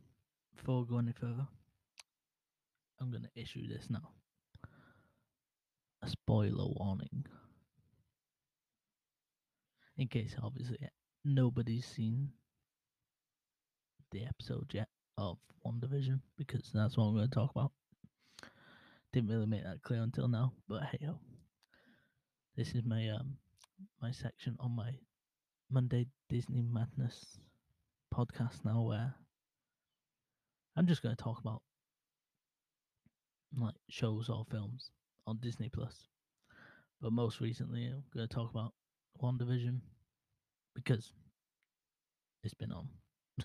before 0.56 0.82
we 0.82 0.88
go 0.90 0.98
any 0.98 1.14
further, 1.14 1.48
I'm 3.00 3.12
going 3.12 3.24
to 3.24 3.42
issue 3.42 3.68
this 3.68 3.90
now. 3.90 4.10
A 6.02 6.10
spoiler 6.10 6.66
warning. 6.80 7.26
In 9.98 10.08
case, 10.08 10.36
obviously, 10.42 10.78
nobody's 11.24 11.86
seen 11.86 12.30
the 14.12 14.24
episode 14.26 14.72
yet 14.74 14.88
of 15.18 15.38
WandaVision, 15.66 16.20
because 16.38 16.70
that's 16.74 16.98
what 16.98 17.06
I'm 17.06 17.16
going 17.16 17.30
to 17.30 17.36
talk 17.36 17.52
about. 17.56 17.72
Didn't 19.14 19.30
really 19.30 19.46
make 19.46 19.64
that 19.64 19.82
clear 19.82 20.02
until 20.02 20.28
now, 20.28 20.54
but 20.68 20.84
hey 20.84 21.06
ho. 21.06 21.20
This 22.58 22.74
is 22.74 22.86
my 22.86 23.10
um 23.10 23.36
my 24.02 24.12
section 24.12 24.56
on 24.62 24.74
my 24.74 24.92
Monday 25.70 26.08
Disney 26.30 26.62
Madness 26.62 27.38
podcast 28.14 28.64
now 28.64 28.82
where 28.84 29.14
I'm 30.78 30.88
just 30.88 31.04
going 31.04 31.14
to 31.14 31.22
talk 31.22 31.42
about 31.42 31.64
like 33.58 33.76
shows 33.90 34.30
or 34.30 34.46
films 34.50 34.92
on 35.28 35.40
Disney 35.42 35.68
Plus. 35.68 36.08
But 37.02 37.12
most 37.12 37.42
recently, 37.42 37.88
I'm 37.88 38.06
going 38.14 38.26
to 38.26 38.34
talk 38.34 38.52
about 38.52 38.72
WandaVision 39.22 39.82
because 40.76 41.12
it's 42.42 42.54
been 42.54 42.72
on 42.72 42.88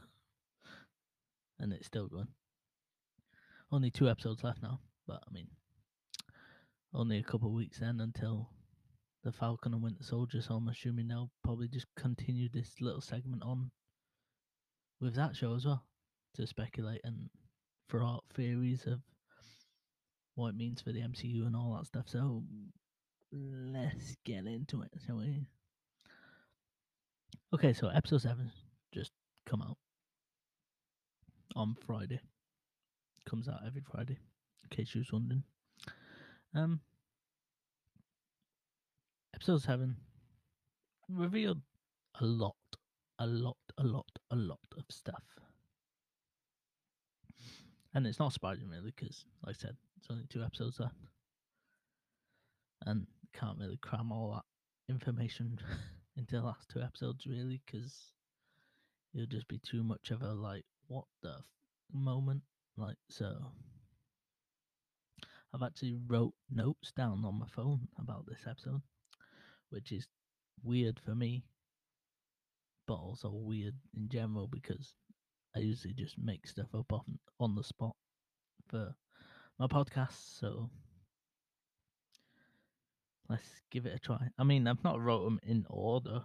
and 1.58 1.72
it's 1.72 1.86
still 1.88 2.06
going. 2.06 2.28
Only 3.72 3.90
two 3.90 4.08
episodes 4.08 4.44
left 4.44 4.62
now, 4.62 4.78
but 5.08 5.20
I 5.28 5.32
mean, 5.32 5.48
only 6.94 7.18
a 7.18 7.24
couple 7.24 7.52
weeks 7.52 7.80
then 7.80 7.98
until 7.98 8.50
the 9.24 9.32
Falcon 9.32 9.74
and 9.74 9.82
Winter 9.82 10.02
Soldier. 10.02 10.40
So 10.40 10.54
I'm 10.54 10.68
assuming 10.68 11.08
they'll 11.08 11.30
probably 11.44 11.68
just 11.68 11.86
continue 11.96 12.48
this 12.52 12.74
little 12.80 13.00
segment 13.00 13.42
on 13.42 13.70
with 15.00 15.14
that 15.14 15.36
show 15.36 15.54
as 15.54 15.64
well 15.64 15.84
to 16.36 16.46
speculate 16.46 17.00
and 17.04 17.28
throw 17.88 18.06
out 18.06 18.24
theories 18.34 18.86
of 18.86 19.00
what 20.34 20.50
it 20.50 20.56
means 20.56 20.80
for 20.80 20.92
the 20.92 21.00
MCU 21.00 21.46
and 21.46 21.56
all 21.56 21.76
that 21.76 21.86
stuff. 21.86 22.04
So 22.06 22.44
let's 23.32 24.16
get 24.24 24.46
into 24.46 24.82
it, 24.82 24.90
shall 25.06 25.18
we? 25.18 25.46
Okay, 27.52 27.72
so 27.72 27.88
episode 27.88 28.22
seven 28.22 28.50
just 28.92 29.12
come 29.46 29.62
out 29.62 29.76
on 31.56 31.76
Friday. 31.86 32.20
Comes 33.28 33.48
out 33.48 33.60
every 33.66 33.82
Friday, 33.82 34.18
in 34.62 34.76
case 34.76 34.94
you 34.94 35.00
was 35.00 35.12
wondering. 35.12 35.42
Um, 36.54 36.80
episode 39.40 39.62
seven 39.62 39.96
revealed 41.08 41.62
a 42.20 42.24
lot, 42.26 42.54
a 43.18 43.26
lot, 43.26 43.56
a 43.78 43.82
lot, 43.82 44.04
a 44.30 44.36
lot 44.36 44.58
of 44.76 44.84
stuff. 44.90 45.24
And 47.94 48.06
it's 48.06 48.18
not 48.18 48.34
surprising 48.34 48.68
really, 48.68 48.92
because 48.94 49.24
like 49.46 49.56
I 49.56 49.58
said, 49.58 49.76
it's 49.96 50.08
only 50.10 50.26
two 50.28 50.42
episodes 50.42 50.78
left, 50.78 50.94
and 52.84 53.06
can't 53.32 53.56
really 53.58 53.78
cram 53.78 54.12
all 54.12 54.32
that 54.34 54.92
information 54.92 55.58
into 56.18 56.36
the 56.36 56.42
last 56.42 56.68
two 56.68 56.82
episodes 56.82 57.26
really, 57.26 57.62
because 57.64 58.12
it'll 59.14 59.26
just 59.26 59.48
be 59.48 59.58
too 59.66 59.82
much 59.82 60.10
of 60.10 60.20
a 60.20 60.34
like 60.34 60.66
what 60.86 61.04
the 61.22 61.30
f- 61.30 61.44
moment. 61.94 62.42
Like 62.76 62.98
so, 63.08 63.38
I've 65.54 65.62
actually 65.62 65.96
wrote 66.06 66.34
notes 66.50 66.92
down 66.92 67.24
on 67.24 67.38
my 67.38 67.46
phone 67.48 67.88
about 67.98 68.26
this 68.26 68.40
episode, 68.46 68.82
which 69.70 69.92
is 69.92 70.06
weird 70.62 71.00
for 71.04 71.14
me, 71.14 71.44
but 72.86 72.94
also 72.94 73.30
weird 73.30 73.74
in 73.96 74.08
general 74.08 74.46
because 74.46 74.94
I 75.56 75.60
usually 75.60 75.94
just 75.94 76.18
make 76.18 76.46
stuff 76.46 76.74
up 76.74 76.92
on 76.92 77.18
on 77.40 77.54
the 77.54 77.64
spot 77.64 77.96
for 78.68 78.94
my 79.58 79.66
podcast. 79.66 80.38
So 80.38 80.70
let's 83.28 83.62
give 83.70 83.86
it 83.86 83.94
a 83.94 83.98
try. 83.98 84.28
I 84.38 84.44
mean, 84.44 84.66
I've 84.66 84.84
not 84.84 85.00
wrote 85.00 85.24
them 85.24 85.40
in 85.42 85.66
order, 85.70 86.22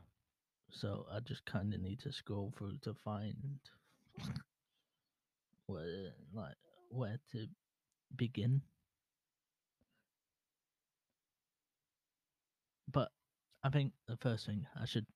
so 0.72 1.06
I 1.12 1.20
just 1.20 1.46
kind 1.46 1.74
of 1.74 1.82
need 1.82 2.00
to 2.02 2.12
scroll 2.12 2.54
through 2.58 2.78
to 2.84 2.94
find 2.94 3.60
where, 5.68 6.12
like, 6.34 6.56
where 6.90 7.18
to 7.32 7.48
begin. 8.16 8.62
But 12.92 13.10
I 13.66 13.70
think 13.70 13.94
the 14.08 14.16
first 14.18 14.46
thing 14.46 14.68
I 14.80 14.86
should 14.86 15.08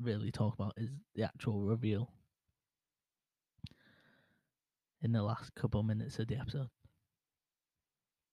really 0.00 0.32
talk 0.32 0.54
about 0.54 0.74
is 0.76 0.90
the 1.14 1.22
actual 1.22 1.62
reveal 1.62 2.12
in 5.00 5.12
the 5.12 5.22
last 5.22 5.54
couple 5.54 5.84
minutes 5.84 6.18
of 6.18 6.26
the 6.26 6.36
episode, 6.36 6.70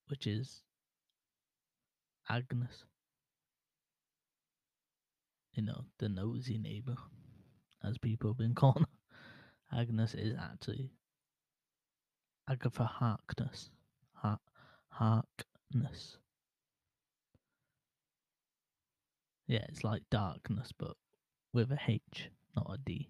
which 0.08 0.26
is 0.26 0.64
Agnes. 2.30 2.86
You 5.54 5.62
know, 5.62 5.86
the 6.00 6.10
nosy 6.10 6.58
neighbor, 6.58 6.98
as 7.84 8.00
people 8.00 8.32
have 8.32 8.38
been 8.38 8.56
calling 8.56 8.86
her. 9.72 9.80
Agnes 9.80 10.16
is 10.16 10.36
actually 10.40 10.92
Agatha 12.50 12.86
Harkness. 12.86 13.70
Har- 14.14 14.40
Harkness. 14.90 16.18
Yeah, 19.48 19.66
it's 19.70 19.84
like 19.84 20.04
darkness, 20.10 20.72
but 20.78 20.96
with 21.54 21.72
a 21.72 21.80
H, 21.88 22.30
not 22.56 22.72
a 22.74 22.78
D. 22.78 23.10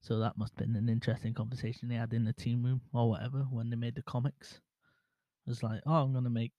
So 0.00 0.18
that 0.20 0.38
must 0.38 0.58
have 0.58 0.66
been 0.66 0.76
an 0.76 0.88
interesting 0.88 1.34
conversation 1.34 1.88
they 1.88 1.96
had 1.96 2.12
in 2.12 2.24
the 2.24 2.32
team 2.32 2.62
room 2.62 2.80
or 2.92 3.08
whatever 3.08 3.46
when 3.50 3.68
they 3.68 3.76
made 3.76 3.96
the 3.96 4.02
comics. 4.02 4.60
It 5.46 5.50
was 5.50 5.62
like, 5.62 5.80
oh, 5.86 6.02
I'm 6.02 6.12
gonna 6.14 6.30
make 6.30 6.52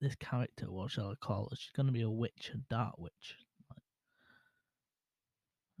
this 0.00 0.14
character. 0.16 0.70
What 0.70 0.90
shall 0.90 1.10
I 1.10 1.14
call 1.14 1.48
her? 1.50 1.56
She's 1.56 1.72
gonna 1.72 1.92
be 1.92 2.02
a 2.02 2.10
witch, 2.10 2.50
a 2.54 2.58
dark 2.68 2.98
witch. 2.98 3.36
Like, 3.70 3.82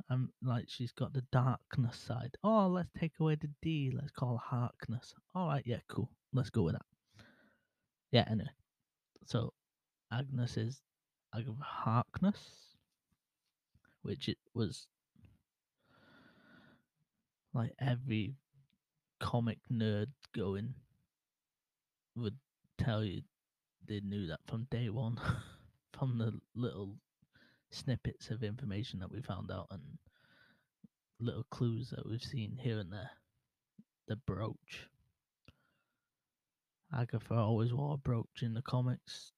I'm 0.08 0.32
like, 0.42 0.66
she's 0.68 0.92
got 0.92 1.12
the 1.12 1.24
darkness 1.32 1.96
side. 1.98 2.36
Oh, 2.44 2.68
let's 2.68 2.90
take 2.98 3.12
away 3.20 3.34
the 3.34 3.50
D. 3.60 3.92
Let's 3.94 4.12
call 4.12 4.36
her 4.38 4.56
Harkness. 4.56 5.14
All 5.34 5.48
right, 5.48 5.64
yeah, 5.66 5.80
cool. 5.88 6.08
Let's 6.32 6.50
go 6.50 6.62
with 6.62 6.74
that. 6.74 6.86
Yeah, 8.12 8.24
anyway. 8.30 8.50
So 9.26 9.52
Agnes 10.12 10.56
is 10.56 10.80
Agatha 11.34 11.62
Harkness, 11.62 12.76
which 14.02 14.28
it 14.28 14.38
was 14.54 14.86
like 17.54 17.72
every 17.78 18.34
comic 19.20 19.58
nerd 19.70 20.08
going 20.34 20.74
would 22.16 22.36
tell 22.78 23.04
you 23.04 23.22
they 23.86 24.00
knew 24.00 24.26
that 24.26 24.40
from 24.46 24.66
day 24.70 24.88
one 24.88 25.18
from 25.98 26.18
the 26.18 26.32
little 26.54 26.96
snippets 27.70 28.30
of 28.30 28.42
information 28.42 28.98
that 29.00 29.10
we 29.10 29.20
found 29.22 29.50
out 29.50 29.66
and 29.70 29.80
little 31.20 31.44
clues 31.50 31.90
that 31.90 32.06
we've 32.08 32.22
seen 32.22 32.58
here 32.60 32.78
and 32.78 32.92
there. 32.92 33.10
The 34.08 34.16
brooch. 34.16 34.88
Agatha 36.94 37.34
always 37.34 37.72
wore 37.72 37.94
a 37.94 37.96
brooch 37.96 38.42
in 38.42 38.54
the 38.54 38.62
comics. 38.62 39.32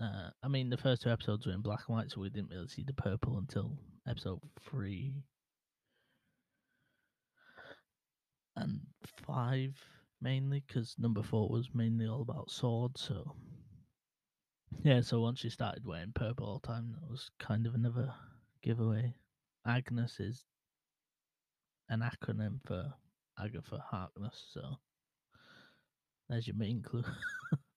Uh, 0.00 0.30
I 0.42 0.48
mean, 0.48 0.70
the 0.70 0.78
first 0.78 1.02
two 1.02 1.10
episodes 1.10 1.46
were 1.46 1.52
in 1.52 1.60
black 1.60 1.80
and 1.86 1.96
white, 1.96 2.10
so 2.10 2.20
we 2.20 2.30
didn't 2.30 2.50
really 2.50 2.68
see 2.68 2.84
the 2.84 2.94
purple 2.94 3.36
until 3.36 3.76
episode 4.08 4.40
three 4.62 5.12
and 8.56 8.80
five, 9.26 9.76
mainly, 10.22 10.64
because 10.66 10.94
number 10.98 11.22
four 11.22 11.50
was 11.50 11.68
mainly 11.74 12.06
all 12.06 12.22
about 12.22 12.50
swords. 12.50 13.02
So, 13.02 13.34
yeah, 14.82 15.02
so 15.02 15.20
once 15.20 15.40
she 15.40 15.50
started 15.50 15.84
wearing 15.84 16.12
purple 16.14 16.46
all 16.46 16.60
the 16.62 16.68
time, 16.68 16.96
that 16.98 17.10
was 17.10 17.30
kind 17.38 17.66
of 17.66 17.74
another 17.74 18.14
giveaway. 18.62 19.14
Agnes 19.66 20.18
is 20.18 20.46
an 21.90 22.00
acronym 22.00 22.60
for 22.64 22.94
Agatha 23.38 23.84
Harkness, 23.90 24.46
so 24.54 24.78
there's 26.30 26.46
your 26.46 26.56
main 26.56 26.80
clue. 26.80 27.04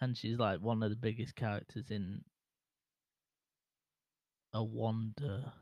and 0.00 0.16
she's 0.16 0.38
like 0.38 0.60
one 0.60 0.82
of 0.82 0.90
the 0.90 0.96
biggest 0.96 1.36
characters 1.36 1.90
in 1.90 2.22
a 4.52 4.64
Wanda 4.64 5.52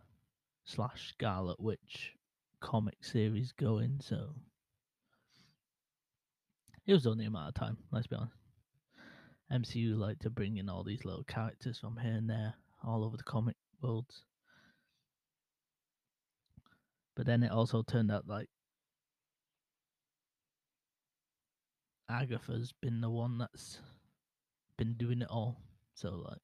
slash 0.64 1.08
Scarlet 1.08 1.60
Witch 1.60 2.12
comic 2.60 3.04
series 3.04 3.52
going, 3.52 3.98
so 4.00 4.34
it 6.86 6.92
was 6.94 7.06
only 7.06 7.26
a 7.26 7.30
matter 7.30 7.48
of 7.48 7.54
time, 7.54 7.78
let's 7.90 8.06
be 8.06 8.16
honest. 8.16 8.34
MCU 9.52 9.96
like 9.96 10.18
to 10.20 10.30
bring 10.30 10.58
in 10.58 10.68
all 10.68 10.84
these 10.84 11.04
little 11.04 11.24
characters 11.24 11.78
from 11.78 11.96
here 11.96 12.12
and 12.12 12.28
there, 12.28 12.54
all 12.84 13.04
over 13.04 13.16
the 13.16 13.22
comic 13.22 13.56
worlds. 13.82 14.24
But 17.16 17.26
then 17.26 17.42
it 17.42 17.50
also 17.50 17.82
turned 17.82 18.12
out 18.12 18.28
like 18.28 18.48
Agatha's 22.08 22.72
been 22.80 23.00
the 23.00 23.10
one 23.10 23.38
that's 23.38 23.80
been 24.78 24.94
doing 24.94 25.20
it 25.20 25.28
all. 25.28 25.60
So 25.94 26.24
like 26.28 26.40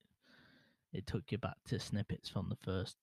it 0.93 1.07
took 1.07 1.31
you 1.31 1.39
back 1.39 1.55
to 1.69 1.79
snippets 1.79 2.29
from 2.29 2.49
the 2.49 2.57
first 2.63 2.97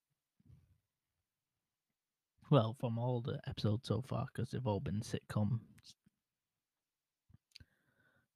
well, 2.53 2.77
from 2.79 2.99
all 2.99 3.23
the 3.23 3.41
episodes 3.49 3.89
so 3.89 4.03
far, 4.03 4.27
because 4.27 4.51
they've 4.51 4.67
all 4.67 4.79
been 4.79 5.01
sitcom 5.01 5.61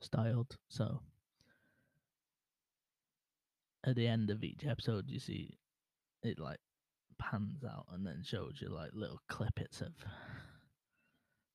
styled. 0.00 0.56
So 0.68 1.00
at 3.84 3.94
the 3.94 4.06
end 4.06 4.30
of 4.30 4.42
each 4.42 4.64
episode, 4.66 5.10
you 5.10 5.20
see 5.20 5.58
it 6.22 6.38
like 6.38 6.60
pans 7.18 7.62
out 7.62 7.86
and 7.92 8.06
then 8.06 8.22
shows 8.24 8.58
you 8.60 8.68
like 8.68 8.90
little 8.94 9.20
clippets 9.30 9.82
of 9.82 9.92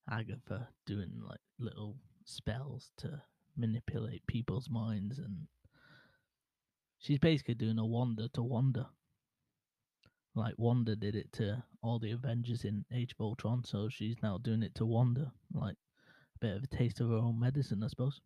Agatha 0.10 0.68
doing 0.86 1.20
like 1.28 1.42
little 1.60 1.98
spells 2.26 2.92
to 2.98 3.24
manipulate 3.58 4.26
people's 4.28 4.70
minds 4.70 5.18
and 5.20 5.48
she's 7.00 7.20
basically 7.20 7.56
doing 7.56 7.80
a 7.80 7.86
Wanda 7.86 8.30
to 8.34 8.44
Wanda 8.44 8.90
like 10.36 10.54
Wanda 10.58 10.96
did 10.96 11.16
it 11.16 11.32
to 11.34 11.64
all 11.84 12.00
the 12.00 12.12
Avengers 12.12 12.64
in 12.64 12.86
Age 12.94 13.14
of 13.14 13.22
Ultron, 13.22 13.64
so 13.64 13.90
she's 13.90 14.16
now 14.24 14.38
doing 14.38 14.64
it 14.64 14.74
to 14.76 14.86
Wanda. 14.86 15.32
Like 15.54 15.76
a 16.36 16.40
bit 16.40 16.58
of 16.58 16.64
a 16.64 16.68
taste 16.68 17.02
of 17.02 17.10
her 17.10 17.16
own 17.16 17.40
medicine, 17.40 17.84
I 17.84 17.88
suppose. 17.88 18.22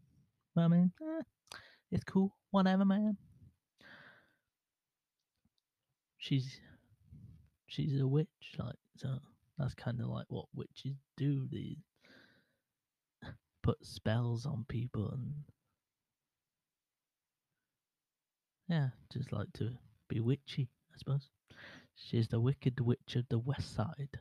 But 0.54 0.62
I 0.62 0.68
mean, 0.68 0.92
eh, 1.02 1.24
it's 1.92 2.04
cool. 2.04 2.36
Whatever, 2.52 2.86
man. 2.86 3.18
She's 6.18 6.60
she's 7.68 8.00
a 8.00 8.08
witch, 8.08 8.28
like 8.58 8.76
so. 8.98 9.18
That's 9.58 9.74
kind 9.74 10.02
of 10.02 10.08
like 10.08 10.26
what 10.28 10.48
witches 10.54 10.98
do. 11.18 11.48
They 11.52 11.78
put 13.66 13.84
spells 13.84 14.46
on 14.46 14.64
people 14.70 15.10
and 15.10 15.34
yeah, 18.70 18.90
just 19.12 19.34
like 19.34 19.52
to 19.54 19.72
be 20.08 20.20
witchy, 20.20 20.70
I 20.94 20.98
suppose. 21.00 21.30
She's 21.96 22.28
the 22.28 22.40
Wicked 22.40 22.80
Witch 22.80 23.16
of 23.16 23.26
the 23.28 23.40
West 23.40 23.76
Side. 23.76 24.20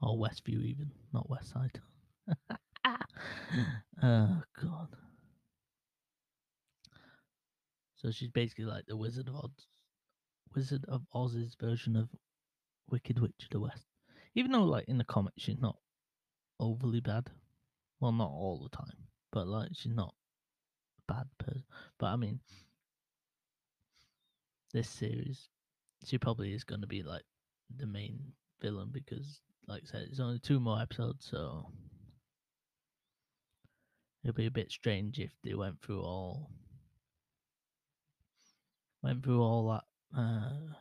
Or 0.00 0.16
Westview, 0.16 0.64
even, 0.64 0.90
not 1.12 1.28
West 1.28 1.52
Side. 1.52 1.80
oh, 4.02 4.42
God. 4.62 4.88
So 7.96 8.10
she's 8.10 8.30
basically 8.30 8.64
like 8.64 8.84
the 8.86 8.96
Wizard 8.96 9.28
of 9.28 9.34
Oz, 9.34 9.66
Wizard 10.54 10.86
of 10.88 11.02
Oz's 11.12 11.56
version 11.60 11.94
of 11.94 12.08
Wicked 12.90 13.18
Witch 13.18 13.42
of 13.42 13.50
the 13.50 13.60
West. 13.60 13.84
Even 14.34 14.52
though, 14.52 14.64
like, 14.64 14.86
in 14.88 14.96
the 14.96 15.04
comics, 15.04 15.42
she's 15.42 15.60
not 15.60 15.76
overly 16.60 17.00
bad. 17.00 17.30
Well, 18.00 18.12
not 18.12 18.30
all 18.30 18.60
the 18.62 18.76
time, 18.76 19.08
but, 19.32 19.48
like, 19.48 19.70
she's 19.74 19.94
not 19.94 20.14
a 21.08 21.12
bad 21.12 21.26
person. 21.38 21.64
But, 21.98 22.06
I 22.06 22.16
mean, 22.16 22.40
this 24.72 24.88
series, 24.88 25.48
she 26.04 26.18
probably 26.18 26.52
is 26.52 26.64
going 26.64 26.82
to 26.82 26.86
be 26.86 27.02
like 27.02 27.24
the 27.76 27.86
main 27.86 28.32
villain 28.60 28.90
because, 28.92 29.40
like 29.66 29.82
I 29.84 29.86
said, 29.86 30.08
it's 30.10 30.20
only 30.20 30.38
two 30.38 30.60
more 30.60 30.80
episodes, 30.80 31.26
so 31.28 31.66
it'll 34.22 34.34
be 34.34 34.46
a 34.46 34.50
bit 34.50 34.70
strange 34.70 35.18
if 35.18 35.32
they 35.42 35.54
went 35.54 35.80
through 35.82 36.02
all 36.02 36.50
went 39.02 39.22
through 39.22 39.40
all 39.40 39.68
that 39.68 40.18
uh, 40.18 40.74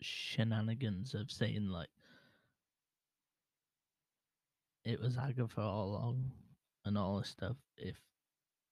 shenanigans 0.00 1.14
of 1.14 1.30
saying 1.30 1.68
like 1.68 1.90
it 4.84 5.00
was 5.00 5.16
Agatha 5.18 5.60
all 5.60 5.90
along 5.90 6.32
and 6.84 6.96
all 6.96 7.18
this 7.18 7.28
stuff. 7.28 7.56
If 7.76 7.96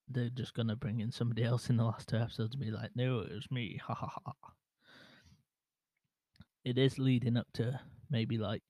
they're 0.08 0.30
just 0.30 0.54
gonna 0.54 0.76
bring 0.76 1.00
in 1.00 1.12
somebody 1.12 1.44
else 1.44 1.68
in 1.68 1.76
the 1.76 1.84
last 1.84 2.08
two 2.08 2.16
episodes 2.16 2.54
and 2.54 2.64
be 2.64 2.70
like, 2.70 2.90
no, 2.94 3.20
it 3.20 3.32
was 3.32 3.50
me, 3.50 3.78
ha 3.84 3.94
ha 3.94 4.08
ha. 4.24 4.32
It 6.64 6.78
is 6.78 6.98
leading 6.98 7.36
up 7.36 7.46
to 7.54 7.80
maybe 8.10 8.38
like 8.38 8.62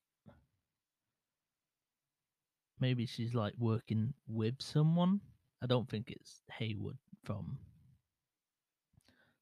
maybe 2.80 3.06
she's 3.06 3.34
like 3.34 3.54
working 3.58 4.14
with 4.26 4.56
someone. 4.60 5.20
I 5.62 5.66
don't 5.66 5.88
think 5.88 6.10
it's 6.10 6.42
Hayward 6.58 6.98
from 7.24 7.58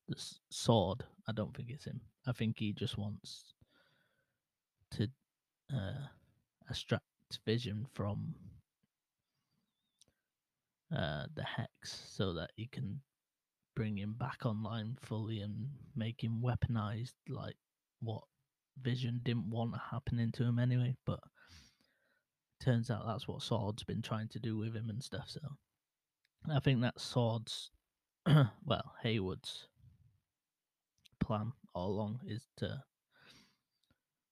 the 0.08 0.16
sword. 0.50 1.04
I 1.28 1.32
don't 1.32 1.54
think 1.54 1.70
it's 1.70 1.84
him. 1.84 2.00
I 2.26 2.32
think 2.32 2.58
he 2.58 2.72
just 2.72 2.96
wants 2.96 3.54
to 4.92 5.08
uh, 5.74 6.06
extract 6.70 7.04
vision 7.44 7.86
from 7.94 8.34
uh, 10.94 11.24
the 11.34 11.42
hex 11.42 12.04
so 12.10 12.32
that 12.34 12.50
you 12.56 12.66
can 12.70 13.00
bring 13.74 13.98
him 13.98 14.14
back 14.18 14.46
online 14.46 14.96
fully 15.02 15.40
and 15.40 15.68
make 15.94 16.22
him 16.22 16.42
weaponized 16.42 17.12
like 17.28 17.56
what 18.00 18.22
Vision 18.82 19.20
didn't 19.22 19.50
want 19.50 19.74
happening 19.90 20.30
to 20.32 20.44
him 20.44 20.58
anyway. 20.58 20.94
But 21.04 21.20
turns 22.62 22.90
out 22.90 23.06
that's 23.06 23.28
what 23.28 23.42
Sword's 23.42 23.84
been 23.84 24.02
trying 24.02 24.28
to 24.28 24.38
do 24.38 24.56
with 24.56 24.74
him 24.74 24.88
and 24.88 25.02
stuff. 25.02 25.28
So 25.28 25.40
I 26.50 26.60
think 26.60 26.80
that 26.82 27.00
Sword's, 27.00 27.70
well, 28.26 28.94
Hayward's 29.02 29.68
plan 31.20 31.52
all 31.74 31.90
along 31.90 32.20
is 32.26 32.46
to 32.58 32.82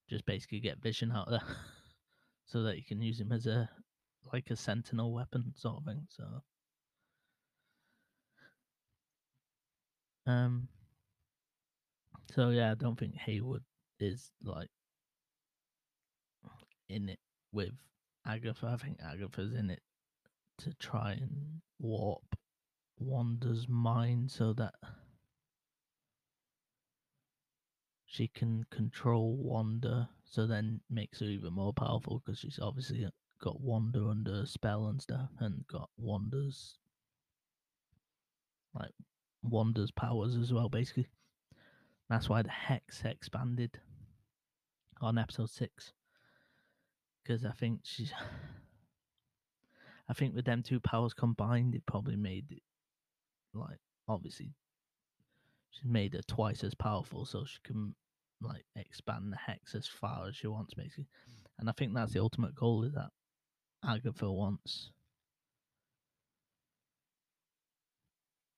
just 0.08 0.24
basically 0.26 0.60
get 0.60 0.82
Vision 0.82 1.10
out 1.12 1.28
there 1.30 1.40
so 2.46 2.62
that 2.62 2.76
you 2.76 2.84
can 2.84 3.02
use 3.02 3.20
him 3.20 3.32
as 3.32 3.46
a 3.46 3.68
like 4.32 4.50
a 4.50 4.56
sentinel 4.56 5.12
weapon 5.12 5.52
sort 5.56 5.78
of 5.78 5.84
thing. 5.84 6.06
So, 6.08 6.24
um, 10.26 10.68
So 12.34 12.50
yeah, 12.50 12.72
I 12.72 12.74
don't 12.74 12.98
think 12.98 13.14
Hayward 13.14 13.62
is 14.00 14.32
like 14.42 14.70
in 16.88 17.08
it 17.08 17.20
with 17.52 17.74
Agatha. 18.26 18.66
I 18.66 18.76
think 18.76 18.98
Agatha's 19.00 19.54
in 19.54 19.70
it 19.70 19.82
to 20.58 20.74
try 20.74 21.12
and 21.12 21.60
warp 21.78 22.36
Wanda's 22.98 23.68
mind 23.68 24.32
so 24.32 24.52
that 24.54 24.74
she 28.06 28.26
can 28.26 28.64
control 28.70 29.36
Wanda, 29.36 30.08
so 30.24 30.46
then 30.46 30.80
makes 30.90 31.20
her 31.20 31.26
even 31.26 31.52
more 31.52 31.72
powerful 31.72 32.22
because 32.24 32.38
she's 32.38 32.58
obviously 32.60 33.04
uh, 33.04 33.10
got 33.40 33.60
Wanda 33.60 34.08
under 34.08 34.46
spell 34.46 34.86
and 34.86 35.00
stuff, 35.00 35.30
and 35.40 35.64
got 35.68 35.90
Wanda's 35.96 36.78
like 38.74 38.92
Wanda's 39.42 39.90
powers 39.90 40.36
as 40.36 40.52
well. 40.52 40.68
Basically, 40.68 41.08
that's 42.08 42.28
why 42.28 42.42
the 42.42 42.50
hex 42.50 43.02
expanded 43.04 43.78
on 45.00 45.18
episode 45.18 45.50
six 45.50 45.92
because 47.22 47.44
I 47.44 47.52
think 47.52 47.80
she's. 47.84 48.12
I 50.06 50.12
think 50.12 50.34
with 50.34 50.44
them 50.44 50.62
two 50.62 50.80
powers 50.80 51.14
combined, 51.14 51.74
it 51.74 51.86
probably 51.86 52.16
made 52.16 52.44
it 52.50 52.62
like 53.54 53.78
obviously 54.06 54.52
she's 55.70 55.84
made 55.90 56.12
her 56.12 56.20
twice 56.26 56.62
as 56.62 56.74
powerful, 56.74 57.24
so 57.24 57.44
she 57.46 57.58
can 57.64 57.94
like 58.44 58.64
expand 58.76 59.32
the 59.32 59.36
hex 59.36 59.74
as 59.74 59.86
far 59.86 60.28
as 60.28 60.36
she 60.36 60.46
wants, 60.46 60.74
basically. 60.74 61.06
Hmm. 61.26 61.46
And 61.60 61.68
I 61.68 61.72
think 61.72 61.94
that's 61.94 62.12
the 62.12 62.20
ultimate 62.20 62.54
goal 62.54 62.84
is 62.84 62.92
that 62.94 63.10
Agatha 63.84 64.30
wants 64.30 64.90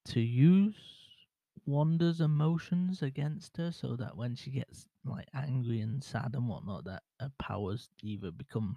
to 0.07 0.20
use 0.20 0.77
Wanda's 1.66 2.20
emotions 2.20 3.03
against 3.03 3.57
her 3.57 3.72
so 3.72 3.96
that 3.96 4.16
when 4.16 4.37
she 4.37 4.51
gets 4.51 4.87
like 5.05 5.27
angry 5.35 5.81
and 5.81 6.03
sad 6.03 6.31
and 6.35 6.49
whatnot, 6.49 6.85
that 6.85 7.03
her 7.20 7.33
powers 7.38 7.88
either 8.03 8.31
become 8.31 8.77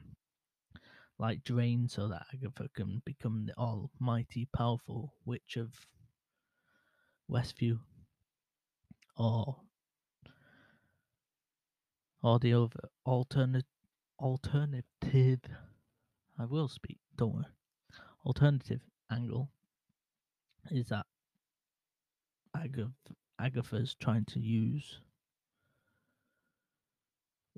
like 1.20 1.44
drained 1.44 1.92
so 1.92 2.08
that 2.08 2.26
Agatha 2.34 2.70
can 2.74 3.02
become 3.06 3.46
the 3.46 3.58
almighty 3.58 4.48
powerful 4.56 5.14
witch 5.26 5.58
of 5.58 5.70
Westview 7.30 7.80
or 9.18 9.58
or 12.22 12.40
the 12.40 12.54
other 12.54 12.90
alternate 13.06 13.66
alternative 14.20 15.40
I 16.38 16.46
will 16.46 16.70
speak, 16.70 17.00
don't 17.18 17.36
worry. 17.36 17.46
Alternative 18.26 18.80
angle 19.12 19.50
is 20.72 20.88
that 20.88 21.06
Agatha, 22.56 22.92
Agatha's 23.40 23.96
trying 24.00 24.26
to 24.26 24.40
use 24.40 25.00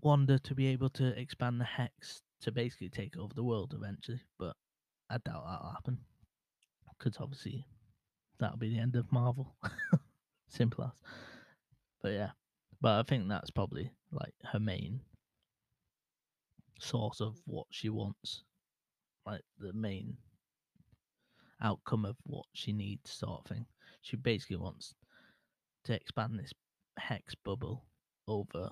Wanda 0.01 0.39
to 0.39 0.55
be 0.55 0.67
able 0.67 0.89
to 0.89 1.19
expand 1.19 1.61
the 1.61 1.65
hex 1.65 2.21
to 2.41 2.51
basically 2.51 2.89
take 2.89 3.15
over 3.17 3.33
the 3.35 3.43
world 3.43 3.75
eventually, 3.75 4.21
but 4.39 4.55
I 5.09 5.17
doubt 5.19 5.45
that'll 5.45 5.71
happen 5.71 5.99
because 6.97 7.19
obviously 7.19 7.65
that'll 8.39 8.57
be 8.57 8.69
the 8.69 8.79
end 8.79 8.95
of 8.95 9.11
Marvel. 9.11 9.55
Simple 10.47 10.85
as. 10.85 10.91
But 12.01 12.13
yeah, 12.13 12.31
but 12.81 12.99
I 12.99 13.03
think 13.03 13.29
that's 13.29 13.51
probably 13.51 13.91
like 14.11 14.33
her 14.51 14.59
main 14.59 15.01
source 16.79 17.21
of 17.21 17.37
what 17.45 17.67
she 17.69 17.89
wants, 17.89 18.43
like 19.25 19.41
the 19.59 19.73
main 19.73 20.17
outcome 21.61 22.05
of 22.05 22.15
what 22.23 22.45
she 22.53 22.73
needs, 22.73 23.11
sort 23.11 23.41
of 23.41 23.45
thing. 23.45 23.65
She 24.01 24.17
basically 24.17 24.57
wants 24.57 24.95
to 25.83 25.93
expand 25.93 26.39
this 26.39 26.53
hex 26.97 27.35
bubble 27.35 27.85
over 28.27 28.71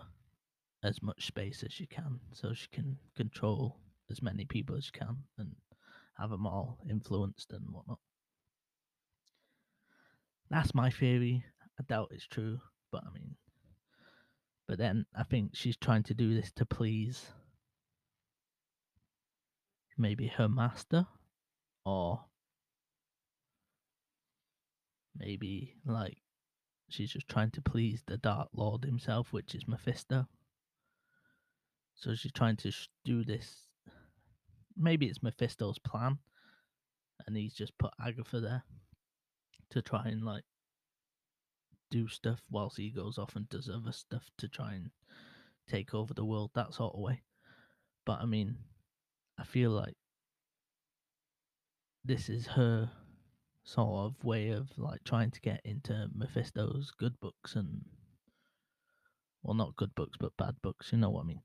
as 0.84 1.02
much 1.02 1.28
space 1.28 1.63
as 1.63 1.72
she 1.72 1.86
can 1.86 2.19
so 2.34 2.54
she 2.54 2.67
can 2.72 2.98
control 3.15 3.78
as 4.10 4.22
many 4.22 4.45
people 4.45 4.76
as 4.76 4.86
she 4.86 4.91
can 4.91 5.17
and 5.38 5.56
have 6.17 6.32
them 6.32 6.48
all 6.48 6.80
influenced 6.89 7.52
and 7.52 7.63
whatnot. 7.72 8.00
That's 10.50 10.74
my 10.74 10.89
theory. 10.89 11.43
I 11.80 11.84
doubt 11.84 12.12
it's 12.12 12.26
true, 12.26 12.60
but 12.91 13.04
I 13.06 13.13
mean, 13.13 13.36
but 14.70 14.78
then 14.78 15.08
I 15.18 15.24
think 15.24 15.56
she's 15.56 15.76
trying 15.76 16.04
to 16.04 16.14
do 16.14 16.36
this 16.36 16.52
to 16.58 16.64
please 16.64 17.26
maybe 19.98 20.28
her 20.28 20.48
master 20.48 21.08
or 21.88 22.26
maybe 25.18 25.74
like 25.88 26.18
she's 26.88 27.12
just 27.12 27.28
trying 27.28 27.50
to 27.52 27.64
please 27.64 28.04
the 28.06 28.18
Dark 28.18 28.50
Lord 28.54 28.86
himself, 28.86 29.34
which 29.34 29.56
is 29.56 29.68
Mephisto. 29.68 30.28
So 31.96 32.14
she's 32.14 32.32
trying 32.32 32.58
to 32.58 32.72
do 33.04 33.24
this. 33.24 33.70
Maybe 34.78 35.08
it's 35.08 35.24
Mephisto's 35.24 35.80
plan, 35.80 36.20
and 37.26 37.36
he's 37.36 37.56
just 37.56 37.76
put 37.80 37.92
Agatha 38.00 38.40
there 38.40 38.64
to 39.72 39.82
try 39.82 40.04
and 40.06 40.24
like 40.24 40.44
do 41.89 42.08
stuff 42.08 42.41
whilst 42.49 42.78
he 42.78 42.89
goes 42.89 43.17
off 43.17 43.36
and 43.36 43.49
does 43.49 43.69
other 43.69 43.91
stuff 43.91 44.30
to 44.38 44.47
try 44.47 44.73
and 44.73 44.91
take 45.67 45.93
over 45.93 46.13
the 46.13 46.25
world 46.25 46.52
that 46.54 46.73
sort 46.73 46.93
of 46.93 47.02
way. 47.02 47.21
But 48.06 48.19
I 48.21 48.25
mean, 48.25 48.58
I 49.38 49.43
feel 49.43 49.71
like 49.71 49.95
this 52.04 52.30
is 52.30 52.47
her 52.47 52.89
sort 53.63 54.06
of 54.06 54.23
way 54.23 54.49
of 54.49 54.69
like 54.78 55.04
trying 55.04 55.32
to 55.32 55.41
get 55.41 55.62
into 55.63 56.08
Mephisto's 56.15 56.91
good 56.97 57.19
books 57.19 57.56
and 57.56 57.86
well 59.43 59.54
not 59.54 59.75
good 59.75 59.93
books 59.95 60.17
but 60.19 60.36
bad 60.38 60.56
books, 60.63 60.91
you 60.91 60.97
know 60.97 61.10
what 61.12 61.23
I 61.23 61.28
mean. 61.28 61.41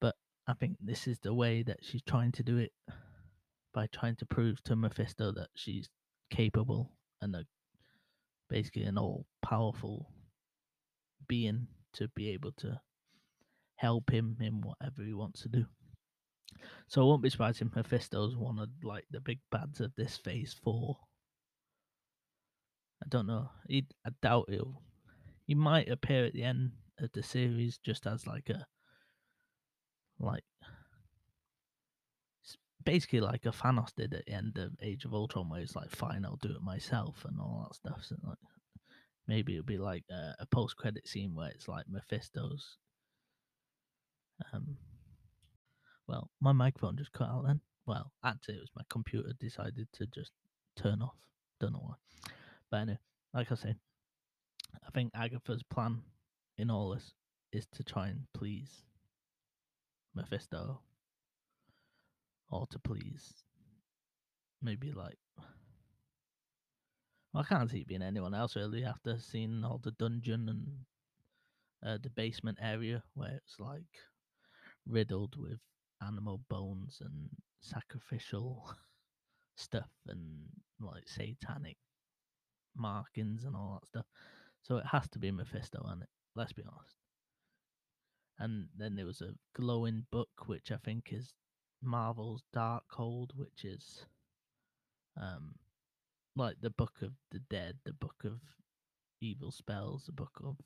But 0.00 0.14
I 0.46 0.54
think 0.54 0.76
this 0.80 1.06
is 1.06 1.18
the 1.18 1.34
way 1.34 1.62
that 1.62 1.78
she's 1.82 2.02
trying 2.02 2.32
to 2.32 2.42
do 2.42 2.58
it 2.58 2.72
by 3.72 3.86
trying 3.86 4.16
to 4.16 4.26
prove 4.26 4.62
to 4.64 4.76
Mephisto 4.76 5.32
that 5.32 5.48
she's 5.54 5.88
capable 6.30 6.92
and 7.20 7.34
a, 7.34 7.44
basically 8.50 8.82
an 8.82 8.98
all 8.98 9.24
powerful 9.42 10.12
being 11.28 11.68
to 11.94 12.08
be 12.08 12.30
able 12.30 12.52
to 12.58 12.80
help 13.76 14.10
him 14.10 14.36
in 14.40 14.60
whatever 14.60 15.02
he 15.02 15.14
wants 15.14 15.40
to 15.42 15.48
do. 15.48 15.64
So 16.88 17.00
I 17.00 17.04
won't 17.04 17.22
be 17.22 17.30
surprised 17.30 17.62
if 17.62 17.74
Mephisto's 17.74 18.36
one 18.36 18.58
of 18.58 18.68
like 18.82 19.04
the 19.10 19.20
big 19.20 19.38
bads 19.50 19.80
of 19.80 19.94
this 19.96 20.16
phase 20.16 20.52
four. 20.52 20.98
I 23.02 23.06
don't 23.08 23.26
know. 23.26 23.50
He, 23.68 23.86
I 24.06 24.10
doubt 24.20 24.50
he'll. 24.50 24.82
He 25.46 25.54
might 25.54 25.88
appear 25.88 26.26
at 26.26 26.34
the 26.34 26.42
end 26.42 26.72
of 26.98 27.10
the 27.12 27.22
series 27.22 27.78
just 27.78 28.06
as 28.06 28.26
like 28.26 28.50
a, 28.50 28.66
like, 30.18 30.44
basically 32.84 33.20
like 33.20 33.46
a 33.46 33.50
Thanos 33.50 33.94
did 33.94 34.14
at 34.14 34.26
the 34.26 34.32
end 34.32 34.58
of 34.58 34.72
Age 34.82 35.04
of 35.04 35.14
Ultron, 35.14 35.48
where 35.48 35.60
it's 35.60 35.76
like, 35.76 35.90
fine, 35.90 36.24
I'll 36.24 36.38
do 36.40 36.50
it 36.50 36.62
myself 36.62 37.24
and 37.26 37.38
all 37.40 37.66
that 37.68 37.74
stuff. 37.74 38.04
So 38.04 38.16
like, 38.22 38.38
maybe 39.26 39.54
it'll 39.54 39.64
be 39.64 39.78
like 39.78 40.04
a, 40.10 40.34
a 40.40 40.46
post-credit 40.46 41.06
scene 41.06 41.34
where 41.34 41.50
it's 41.50 41.68
like 41.68 41.86
Mephisto's. 41.88 42.78
Um, 44.52 44.76
well, 46.08 46.30
my 46.40 46.52
microphone 46.52 46.96
just 46.96 47.12
cut 47.12 47.28
out 47.28 47.44
then. 47.46 47.60
Well, 47.86 48.12
actually, 48.24 48.54
it 48.54 48.60
was 48.60 48.70
my 48.76 48.82
computer 48.88 49.32
decided 49.38 49.88
to 49.94 50.06
just 50.06 50.32
turn 50.76 51.02
off. 51.02 51.16
Don't 51.60 51.72
know 51.72 51.82
why. 51.82 51.94
But 52.70 52.76
anyway, 52.78 52.98
like 53.34 53.52
I 53.52 53.54
say, 53.54 53.74
I 54.86 54.90
think 54.92 55.10
Agatha's 55.14 55.62
plan 55.62 56.02
in 56.58 56.70
all 56.70 56.90
this 56.90 57.12
is 57.52 57.66
to 57.74 57.84
try 57.84 58.08
and 58.08 58.20
please 58.32 58.84
Mephisto 60.14 60.80
or 62.50 62.66
to 62.68 62.78
please 62.78 63.32
maybe 64.62 64.92
like. 64.92 65.18
Well, 67.32 67.44
I 67.44 67.46
can't 67.46 67.70
see 67.70 67.78
it 67.80 67.86
being 67.86 68.02
anyone 68.02 68.34
else 68.34 68.56
really 68.56 68.84
after 68.84 69.18
seeing 69.18 69.62
all 69.64 69.78
the 69.78 69.92
dungeon 69.92 70.48
and 70.48 70.66
uh, 71.86 71.98
the 72.02 72.10
basement 72.10 72.58
area 72.60 73.02
where 73.14 73.36
it's 73.36 73.58
like 73.58 73.84
riddled 74.86 75.36
with 75.36 75.60
animal 76.06 76.40
bones 76.48 77.00
and 77.00 77.30
sacrificial 77.60 78.74
stuff 79.56 79.90
and 80.08 80.48
like 80.80 81.08
satanic 81.08 81.76
markings 82.76 83.44
and 83.44 83.54
all 83.54 83.78
that 83.80 83.86
stuff. 83.86 84.06
So 84.62 84.76
it 84.76 84.86
has 84.86 85.08
to 85.10 85.18
be 85.18 85.30
Mephisto, 85.30 85.84
and 85.88 86.02
it. 86.02 86.08
Let's 86.36 86.52
be 86.52 86.62
honest. 86.62 86.94
And 88.38 88.68
then 88.76 88.94
there 88.94 89.06
was 89.06 89.20
a 89.20 89.34
glowing 89.54 90.06
book, 90.10 90.30
which 90.46 90.70
I 90.70 90.76
think 90.84 91.12
is 91.12 91.32
Marvel's 91.82 92.42
Dark 92.52 92.84
Hold, 92.90 93.32
which 93.36 93.64
is 93.64 94.06
um 95.20 95.54
like 96.36 96.56
the 96.60 96.70
Book 96.70 96.94
of 97.02 97.12
the 97.30 97.40
Dead, 97.40 97.78
the 97.84 97.92
Book 97.92 98.22
of 98.24 98.40
Evil 99.20 99.50
Spells, 99.50 100.04
the 100.06 100.12
Book 100.12 100.40
of 100.44 100.56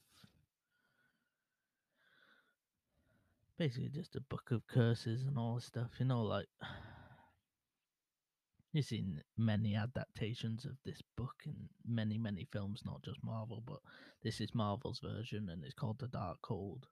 basically 3.59 3.89
just 3.89 4.17
a 4.17 4.21
book 4.21 4.51
of 4.51 4.67
curses 4.67 5.25
and 5.25 5.39
all 5.39 5.55
this 5.55 5.65
stuff. 5.65 5.91
You 5.99 6.07
know, 6.07 6.23
like 6.23 6.47
You've 8.75 8.87
seen 8.87 9.23
many 9.39 9.77
adaptations 9.77 10.65
of 10.65 10.73
this 10.85 11.01
book 11.17 11.45
in 11.47 11.55
many, 11.87 12.19
many 12.19 12.49
films, 12.53 12.83
not 12.85 13.05
just 13.05 13.23
Marvel, 13.23 13.63
but 13.65 13.79
this 14.25 14.41
is 14.41 14.53
Marvel's 14.53 14.99
version 14.99 15.49
and 15.49 15.63
it's 15.63 15.75
called 15.75 16.01
The 16.01 16.09
Dark 16.09 16.39
Darkhold. 16.43 16.83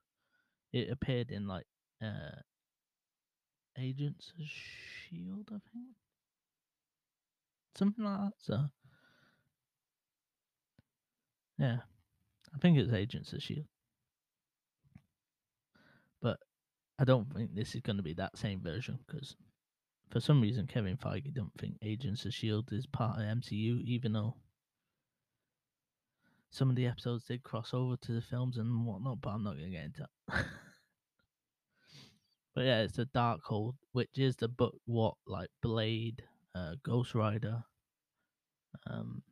It 0.71 0.89
appeared 0.89 1.29
in 1.29 1.45
like 1.45 1.65
uh 2.01 2.39
Agents 3.77 4.31
of 4.39 4.45
Shield, 4.45 5.49
I 5.49 5.59
think. 5.71 5.95
Something 7.75 8.05
like 8.05 8.19
that. 8.19 8.33
So 8.39 8.69
yeah. 11.57 11.77
I 12.53 12.57
think 12.59 12.77
it's 12.77 12.93
Agents 12.93 13.33
of 13.33 13.41
Shield. 13.41 13.65
But 16.21 16.37
I 16.99 17.03
don't 17.03 17.33
think 17.33 17.53
this 17.53 17.75
is 17.75 17.81
going 17.81 17.97
to 17.97 18.03
be 18.03 18.13
that 18.13 18.37
same 18.37 18.61
version 18.61 18.99
because 19.07 19.35
for 20.11 20.19
some 20.19 20.41
reason 20.41 20.67
Kevin 20.67 20.97
Feige 20.97 21.33
don't 21.33 21.51
think 21.59 21.75
Agents 21.81 22.25
of 22.25 22.33
Shield 22.33 22.69
is 22.71 22.85
part 22.85 23.19
of 23.19 23.25
MCU, 23.25 23.81
even 23.83 24.13
though 24.13 24.35
some 26.51 26.69
of 26.69 26.75
the 26.75 26.85
episodes 26.85 27.25
did 27.25 27.43
cross 27.43 27.71
over 27.73 27.97
to 27.97 28.11
the 28.11 28.21
films 28.21 28.57
and 28.57 28.85
whatnot. 28.85 29.21
But 29.21 29.31
I'm 29.31 29.43
not 29.43 29.57
going 29.57 29.71
to 29.71 29.77
get 29.77 29.85
into 29.85 30.07
that. 30.27 30.45
but 32.55 32.65
yeah, 32.65 32.81
it's 32.81 32.97
the 32.97 33.05
Darkhold, 33.05 33.73
which 33.91 34.17
is 34.17 34.35
the 34.35 34.47
book 34.47 34.75
what 34.85 35.15
like 35.25 35.49
Blade, 35.61 36.23
uh, 36.55 36.75
Ghost 36.83 37.15
Rider. 37.15 37.63
Um, 38.87 39.23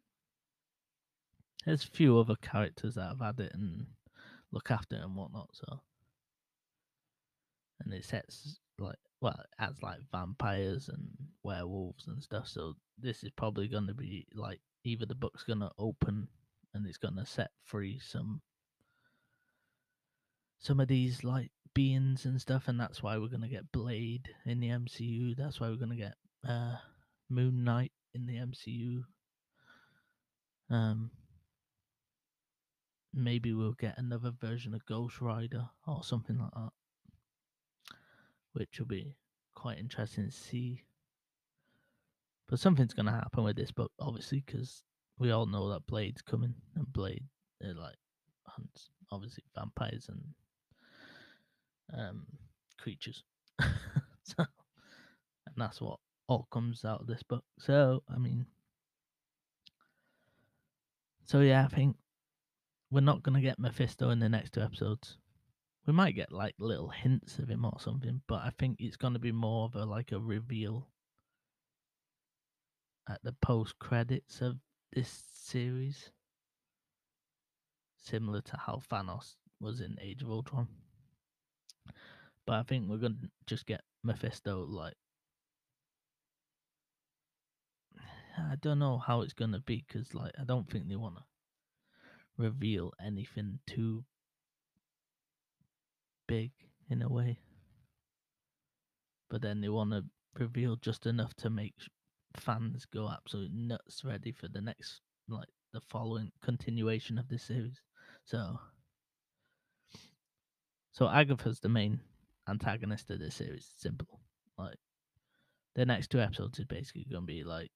there's 1.66 1.84
a 1.84 1.88
few 1.88 2.18
other 2.18 2.36
characters 2.42 2.96
that 2.96 3.10
have 3.10 3.22
had 3.22 3.40
it 3.40 3.54
and 3.54 3.86
look 4.52 4.72
after 4.72 4.96
it 4.96 5.04
and 5.04 5.16
whatnot. 5.16 5.50
So, 5.54 5.82
and 7.80 7.94
it 7.94 8.06
sets 8.06 8.60
like 8.80 8.98
well, 9.22 9.40
it 9.40 9.64
has 9.64 9.76
like 9.84 10.00
vampires 10.12 10.90
and 10.90 11.08
werewolves 11.44 12.08
and 12.08 12.22
stuff. 12.24 12.48
So 12.48 12.74
this 12.98 13.24
is 13.24 13.30
probably 13.36 13.68
going 13.68 13.88
to 13.88 13.94
be 13.94 14.26
like 14.34 14.60
either 14.84 15.06
the 15.06 15.16
book's 15.16 15.44
going 15.44 15.60
to 15.60 15.72
open 15.78 16.28
and 16.74 16.88
it's 16.88 16.98
going 16.98 17.16
to 17.18 17.26
set 17.26 17.52
free 17.64 18.00
some 18.00 18.42
some 20.60 20.80
of 20.80 20.88
these 20.88 21.24
like 21.24 21.52
beings 21.74 22.26
and 22.26 22.40
stuff, 22.40 22.68
and 22.68 22.80
that's 22.80 23.02
why 23.02 23.18
we're 23.18 23.28
to 23.42 23.48
get 23.48 23.72
Blade 23.72 24.30
in 24.46 24.60
the 24.60 24.70
MCU. 24.70 25.36
That's 25.38 25.60
why 25.60 25.70
we're 25.70 25.78
to 25.90 25.96
get 25.96 26.16
uh, 26.48 26.76
Moon 27.30 27.64
Knight 27.64 27.92
in 28.14 28.26
the 28.26 28.36
MCU. 28.36 29.04
Um, 30.70 31.12
maybe 33.14 33.54
we'll 33.54 33.74
get 33.74 33.98
another 33.98 34.32
version 34.32 34.74
of 34.74 34.86
Ghost 34.86 35.22
Rider 35.22 35.70
or 35.86 36.04
something 36.04 36.38
like 36.38 36.52
that 36.54 36.72
which 38.54 38.80
will 38.80 38.88
be 38.88 39.16
quite 39.56 39.80
interesting 39.80 40.26
to 40.26 40.32
see. 40.32 40.84
But 42.48 42.60
something's 42.60 42.94
to 43.06 43.12
happen 43.12 43.44
with 43.44 43.56
this 43.56 43.72
book, 43.72 43.92
obviously, 44.00 44.44
because 44.46 44.84
we 45.18 45.32
all 45.32 45.46
know 45.46 45.70
that 45.70 45.88
Blade's 45.88 46.22
coming, 46.22 46.56
and 46.76 46.92
Blade, 46.92 47.24
uh, 47.64 47.80
like, 47.80 47.96
hunts 48.46 48.90
obviously 49.12 49.44
vampires 49.56 50.08
and 50.10 50.22
um, 51.97 52.25
creatures. 52.77 53.23
so, 54.23 54.38
and 54.38 55.56
that's 55.58 55.82
what 55.82 55.99
all 56.27 56.47
comes 56.51 56.86
out 56.86 57.01
of 57.01 57.08
this 57.08 57.23
book. 57.23 57.43
So, 57.60 58.04
I 58.13 58.17
mean, 58.17 58.45
so 61.25 61.39
yeah, 61.41 61.65
I 61.65 61.73
think 61.73 61.95
we're 62.89 63.01
not 63.01 63.23
going 63.23 63.36
to 63.36 63.41
get 63.41 63.60
Mephisto 63.60 64.10
in 64.10 64.19
the 64.19 64.30
next 64.30 64.54
two 64.54 64.62
episodes. 64.62 65.17
We 65.88 65.93
might 65.93 66.15
get 66.15 66.32
like 66.32 66.56
little 66.60 66.89
hints 66.89 67.39
of 67.39 67.49
him 67.49 67.65
or 67.65 67.80
something, 67.80 68.21
but 68.27 68.41
I 68.43 68.51
think 68.60 68.77
it's 68.80 68.97
going 68.97 69.13
to 69.13 69.19
be 69.19 69.32
more 69.32 69.65
of 69.65 69.75
a 69.75 69.86
like 69.86 70.12
a 70.12 70.19
reveal 70.19 70.89
at 73.10 73.23
the 73.23 73.34
post 73.41 73.80
credits 73.80 74.41
of 74.41 74.58
this 74.93 75.23
series, 75.34 76.12
similar 77.97 78.41
to 78.41 78.58
how 78.58 78.82
Thanos 78.91 79.36
was 79.60 79.82
in 79.82 79.97
Age 80.01 80.21
of 80.21 80.30
Ultron. 80.30 80.67
But 82.52 82.60
I 82.60 82.64
think 82.64 82.90
we're 82.90 82.98
to 83.22 83.30
just 83.48 83.66
get 83.66 83.80
Mephisto 84.04 84.66
like 84.68 84.96
I 88.38 88.56
don't 88.60 88.78
know 88.78 88.98
how 88.98 89.22
it's 89.22 89.32
to 89.54 89.62
be 89.62 89.86
because 89.88 90.14
like 90.14 90.34
I 90.38 90.44
don't 90.44 90.70
think 90.70 90.90
they 90.90 90.98
want 90.98 91.16
to 91.16 91.24
reveal 92.38 92.92
anything 93.02 93.60
too 93.66 94.04
big 96.28 96.52
in 96.90 97.02
a 97.02 97.08
way. 97.08 97.40
But 99.30 99.42
then 99.42 99.62
they 99.62 99.70
want 99.70 99.92
to 99.92 100.04
reveal 100.38 100.76
just 100.76 101.06
enough 101.06 101.34
to 101.36 101.50
make 101.50 101.76
fans 102.36 102.86
go 102.86 103.10
absolute 103.10 103.54
nuts 103.54 104.04
ready 104.04 104.34
for 104.34 104.50
the 104.50 104.60
next, 104.60 105.00
like, 105.30 105.48
the 105.72 105.80
following 105.80 106.34
continuation 106.44 107.18
of 107.18 107.30
this 107.30 107.44
series. 107.44 107.80
So, 108.26 108.60
so 110.92 111.08
Agatha's 111.08 111.62
the 111.62 111.70
main 111.70 112.02
antagonist 112.47 113.10
of 113.10 113.19
this 113.19 113.36
series. 113.36 113.69
Simple. 113.77 114.19
Like, 114.58 114.77
the 115.75 115.86
next 115.86 116.10
two 116.10 116.19
episodes 116.19 116.60
is 116.60 116.65
basically 116.65 117.06
going 117.10 117.23
to 117.23 117.27
be 117.27 117.43
like 117.43 117.71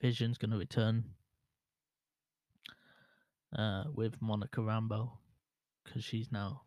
Vision's 0.00 0.38
going 0.38 0.50
to 0.50 0.58
return 0.58 1.04
uh, 3.56 3.84
with 3.94 4.20
Monica 4.20 4.60
Rambeau 4.60 5.10
because 5.84 6.04
she's 6.04 6.30
now 6.30 6.62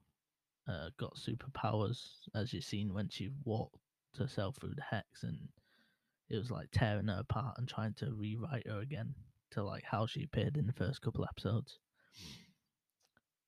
uh, 0.67 0.89
got 0.99 1.15
superpowers, 1.15 1.99
as 2.36 2.53
you've 2.53 2.63
seen 2.63 2.93
when 2.93 3.10
she 3.10 3.29
walked 3.43 3.77
herself 4.17 4.58
through 4.60 4.75
the 4.75 4.84
hex, 4.89 5.23
and 5.23 5.38
it 6.29 6.38
was 6.38 6.51
like 6.51 6.69
tearing 6.71 7.08
her 7.08 7.19
apart 7.19 7.55
and 7.58 7.67
trying 7.67 7.93
to 7.95 8.13
rewrite 8.13 8.67
her 8.67 8.79
again 8.79 9.13
to 9.51 9.63
like 9.63 9.84
how 9.84 10.05
she 10.05 10.23
appeared 10.23 10.58
in 10.58 10.67
the 10.67 10.73
first 10.73 11.01
couple 11.01 11.25
episodes. 11.25 11.79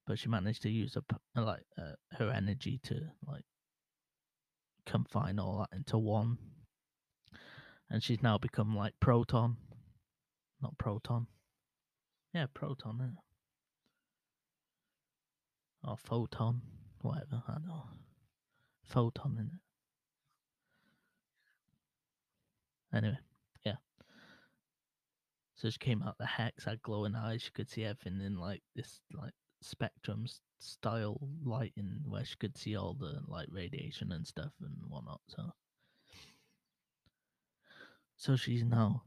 But 0.08 0.20
she 0.20 0.30
managed 0.30 0.64
to 0.64 0.70
use 0.70 0.98
uh, 0.98 1.02
like 1.42 1.64
uh, 1.78 1.94
her 2.18 2.32
energy 2.32 2.80
to 2.84 3.00
like 3.28 3.46
confine 4.86 5.40
all 5.40 5.60
that 5.60 5.76
into 5.76 5.98
one, 5.98 6.38
and 7.90 8.04
she's 8.04 8.22
now 8.22 8.38
become 8.38 8.76
like 8.76 8.94
Proton, 9.00 9.58
not 10.62 10.78
Proton. 10.78 11.28
Yeah, 12.34 12.48
Proton. 12.54 12.98
Yeah. 13.02 13.22
Or 15.90 15.98
Photon 15.98 16.62
whatever. 17.04 17.44
I 17.48 17.54
don't 17.54 17.68
know. 17.68 17.84
Photon 18.84 19.38
in 19.40 19.46
it. 19.46 19.62
Anyway, 22.98 23.18
yeah. 23.66 23.76
So 25.56 25.70
she 25.70 25.78
came 25.78 26.04
out 26.04 26.18
the 26.20 26.26
hex, 26.26 26.66
had 26.66 26.82
glowing 26.82 27.16
eyes. 27.16 27.42
She 27.42 27.52
could 27.52 27.70
see 27.70 27.86
everything 27.86 28.22
in 28.22 28.38
like 28.38 28.62
this 28.76 29.00
like 29.14 29.34
spectrum 29.62 30.26
style 30.60 31.20
lighting, 31.44 32.04
where 32.08 32.26
she 32.26 32.36
could 32.36 32.58
see 32.58 32.76
all 32.76 32.94
the 32.94 33.22
like 33.28 33.48
radiation 33.52 34.12
and 34.12 34.26
stuff 34.26 34.52
and 34.62 34.76
whatnot. 34.88 35.22
So, 35.28 35.54
so 38.18 38.36
she's 38.36 38.64
now 38.64 39.04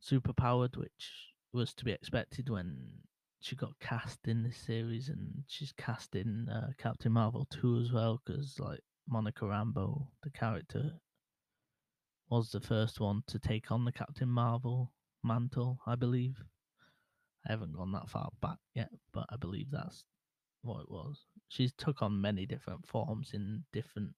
super 0.00 0.32
powered, 0.32 0.76
which 0.76 1.34
was 1.52 1.74
to 1.74 1.84
be 1.84 1.92
expected 1.92 2.48
when 2.48 2.76
she 3.40 3.56
got 3.56 3.78
cast 3.80 4.26
in 4.26 4.42
this 4.42 4.56
series, 4.56 5.08
and 5.08 5.44
she's 5.46 5.72
cast 5.72 6.16
in 6.16 6.48
uh, 6.48 6.70
Captain 6.78 7.12
Marvel 7.12 7.46
2 7.50 7.78
as 7.78 7.92
well, 7.92 8.20
because 8.24 8.58
like 8.58 8.80
Monica 9.08 9.44
Rambeau, 9.44 10.06
the 10.22 10.30
character, 10.30 10.92
was 12.28 12.50
the 12.50 12.60
first 12.60 13.00
one 13.00 13.22
to 13.28 13.38
take 13.38 13.70
on 13.70 13.84
the 13.84 13.92
Captain 13.92 14.28
Marvel 14.28 14.92
mantle, 15.22 15.78
I 15.86 15.94
believe. 15.94 16.42
I 17.46 17.52
haven't 17.52 17.76
gone 17.76 17.92
that 17.92 18.08
far 18.08 18.30
back 18.40 18.58
yet, 18.74 18.90
but 19.12 19.26
I 19.30 19.36
believe 19.36 19.70
that's 19.70 20.04
what 20.62 20.80
it 20.80 20.90
was. 20.90 21.26
She's 21.48 21.72
took 21.72 22.02
on 22.02 22.20
many 22.20 22.46
different 22.46 22.86
forms 22.86 23.30
in 23.34 23.62
different 23.72 24.10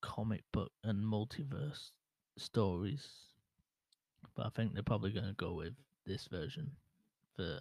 comic 0.00 0.42
book 0.52 0.72
and 0.82 1.04
multiverse 1.04 1.90
stories. 2.38 3.06
But 4.34 4.46
I 4.46 4.48
think 4.50 4.74
they're 4.74 4.82
probably 4.82 5.12
going 5.12 5.26
to 5.26 5.34
go 5.34 5.54
with 5.54 5.74
this 6.06 6.26
version 6.30 6.70
for 7.36 7.60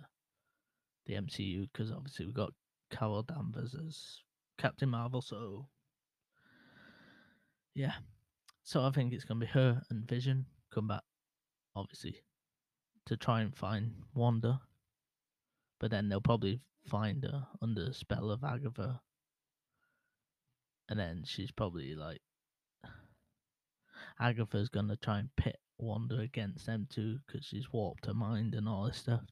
the 1.05 1.13
MCU 1.13 1.67
because 1.71 1.91
obviously 1.91 2.25
we've 2.25 2.35
got 2.35 2.53
Carol 2.89 3.23
Danvers 3.23 3.75
as 3.75 4.19
Captain 4.57 4.89
Marvel, 4.89 5.21
so 5.21 5.67
yeah. 7.73 7.93
So 8.63 8.83
I 8.83 8.91
think 8.91 9.13
it's 9.13 9.25
gonna 9.25 9.39
be 9.39 9.47
her 9.47 9.81
and 9.89 10.07
Vision 10.07 10.45
come 10.71 10.87
back, 10.87 11.03
obviously, 11.75 12.21
to 13.05 13.17
try 13.17 13.41
and 13.41 13.55
find 13.55 13.93
Wanda. 14.13 14.61
But 15.79 15.91
then 15.91 16.09
they'll 16.09 16.21
probably 16.21 16.61
find 16.87 17.23
her 17.23 17.47
under 17.61 17.85
the 17.85 17.93
spell 17.93 18.31
of 18.31 18.43
Agatha. 18.43 19.01
And 20.89 20.99
then 20.99 21.23
she's 21.25 21.51
probably 21.51 21.95
like 21.95 22.21
Agatha's 24.19 24.69
gonna 24.69 24.97
try 24.97 25.19
and 25.19 25.35
pit 25.35 25.59
Wanda 25.77 26.19
against 26.19 26.65
them 26.65 26.87
too 26.89 27.19
because 27.25 27.45
she's 27.45 27.71
warped 27.71 28.05
her 28.05 28.13
mind 28.13 28.53
and 28.53 28.67
all 28.67 28.85
this 28.85 28.97
stuff 28.97 29.23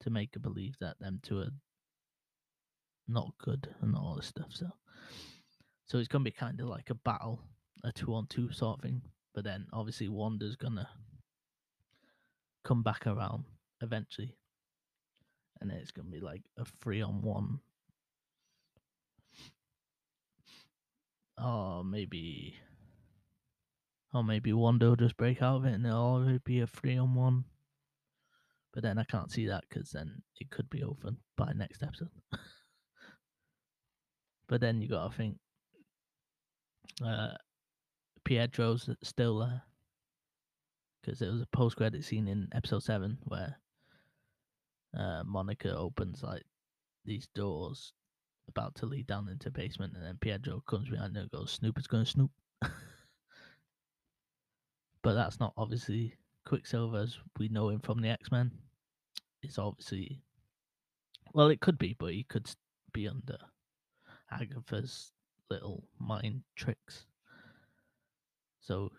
to 0.00 0.10
make 0.10 0.34
her 0.34 0.40
believe 0.40 0.74
that 0.80 0.98
them 0.98 1.20
two 1.22 1.40
are 1.40 1.52
not 3.06 3.32
good 3.38 3.68
and 3.80 3.94
all 3.94 4.16
this 4.16 4.26
stuff. 4.26 4.50
So, 4.50 4.66
so 5.86 5.98
it's 5.98 6.08
gonna 6.08 6.24
be 6.24 6.30
kind 6.30 6.60
of 6.60 6.68
like 6.68 6.90
a 6.90 6.94
battle, 6.94 7.40
a 7.84 7.92
two 7.92 8.14
on 8.14 8.26
two 8.26 8.52
sort 8.52 8.78
of 8.78 8.82
thing 8.82 9.02
but 9.38 9.44
then 9.44 9.68
obviously 9.72 10.08
Wanda's 10.08 10.56
gonna 10.56 10.88
come 12.68 12.82
back 12.82 13.06
around 13.06 13.44
eventually, 13.80 14.36
and 15.60 15.72
it's 15.72 15.90
gonna 15.90 16.10
be 16.10 16.20
like 16.20 16.42
a 16.58 16.64
three 16.82 17.00
on 17.00 17.22
one. 17.22 17.60
Or 21.42 21.82
maybe, 21.82 22.56
or 24.12 24.22
maybe 24.22 24.52
Wanda 24.52 24.88
will 24.88 24.96
just 24.96 25.16
break 25.16 25.40
out 25.40 25.56
of 25.56 25.64
it 25.64 25.74
and 25.74 25.86
it'll 25.86 26.38
be 26.44 26.60
a 26.60 26.66
three 26.66 26.98
on 26.98 27.14
one. 27.14 27.44
But 28.74 28.82
then 28.82 28.98
I 28.98 29.04
can't 29.04 29.30
see 29.30 29.46
that 29.46 29.64
because 29.68 29.90
then 29.90 30.22
it 30.40 30.50
could 30.50 30.68
be 30.68 30.82
over 30.82 31.10
by 31.36 31.52
next 31.54 31.82
episode. 31.82 32.10
but 34.48 34.60
then 34.60 34.82
you 34.82 34.88
gotta 34.88 35.14
think, 35.14 35.36
uh, 37.06 37.34
Pietro's 38.24 38.90
still 39.02 39.38
there 39.38 39.62
because 41.08 41.20
there 41.20 41.32
was 41.32 41.40
a 41.40 41.46
post 41.46 41.74
credit 41.74 42.04
scene 42.04 42.28
in 42.28 42.46
episode 42.52 42.82
seven 42.82 43.16
where 43.24 43.56
uh, 44.98 45.22
Monica 45.24 45.74
opens 45.74 46.22
like 46.22 46.42
these 47.06 47.26
doors 47.34 47.94
about 48.46 48.74
to 48.74 48.84
lead 48.84 49.06
down 49.06 49.30
into 49.30 49.50
basement, 49.50 49.94
and 49.96 50.04
then 50.04 50.18
Pietro 50.20 50.62
comes 50.68 50.90
behind 50.90 51.16
and 51.16 51.30
goes, 51.30 51.52
"Snoop 51.52 51.78
is 51.78 51.86
going 51.86 52.04
to 52.04 52.10
snoop." 52.10 52.30
but 55.02 55.14
that's 55.14 55.40
not 55.40 55.54
obviously 55.56 56.12
Quicksilver 56.44 56.98
as 56.98 57.16
we 57.38 57.48
know 57.48 57.70
him 57.70 57.80
from 57.80 58.02
the 58.02 58.10
X 58.10 58.30
Men. 58.30 58.52
It's 59.42 59.58
obviously, 59.58 60.20
well, 61.32 61.48
it 61.48 61.60
could 61.60 61.78
be, 61.78 61.96
but 61.98 62.12
he 62.12 62.24
could 62.24 62.50
be 62.92 63.08
under 63.08 63.38
Agatha's 64.30 65.10
little 65.48 65.84
mind 65.98 66.42
tricks. 66.54 67.06
So 68.60 68.90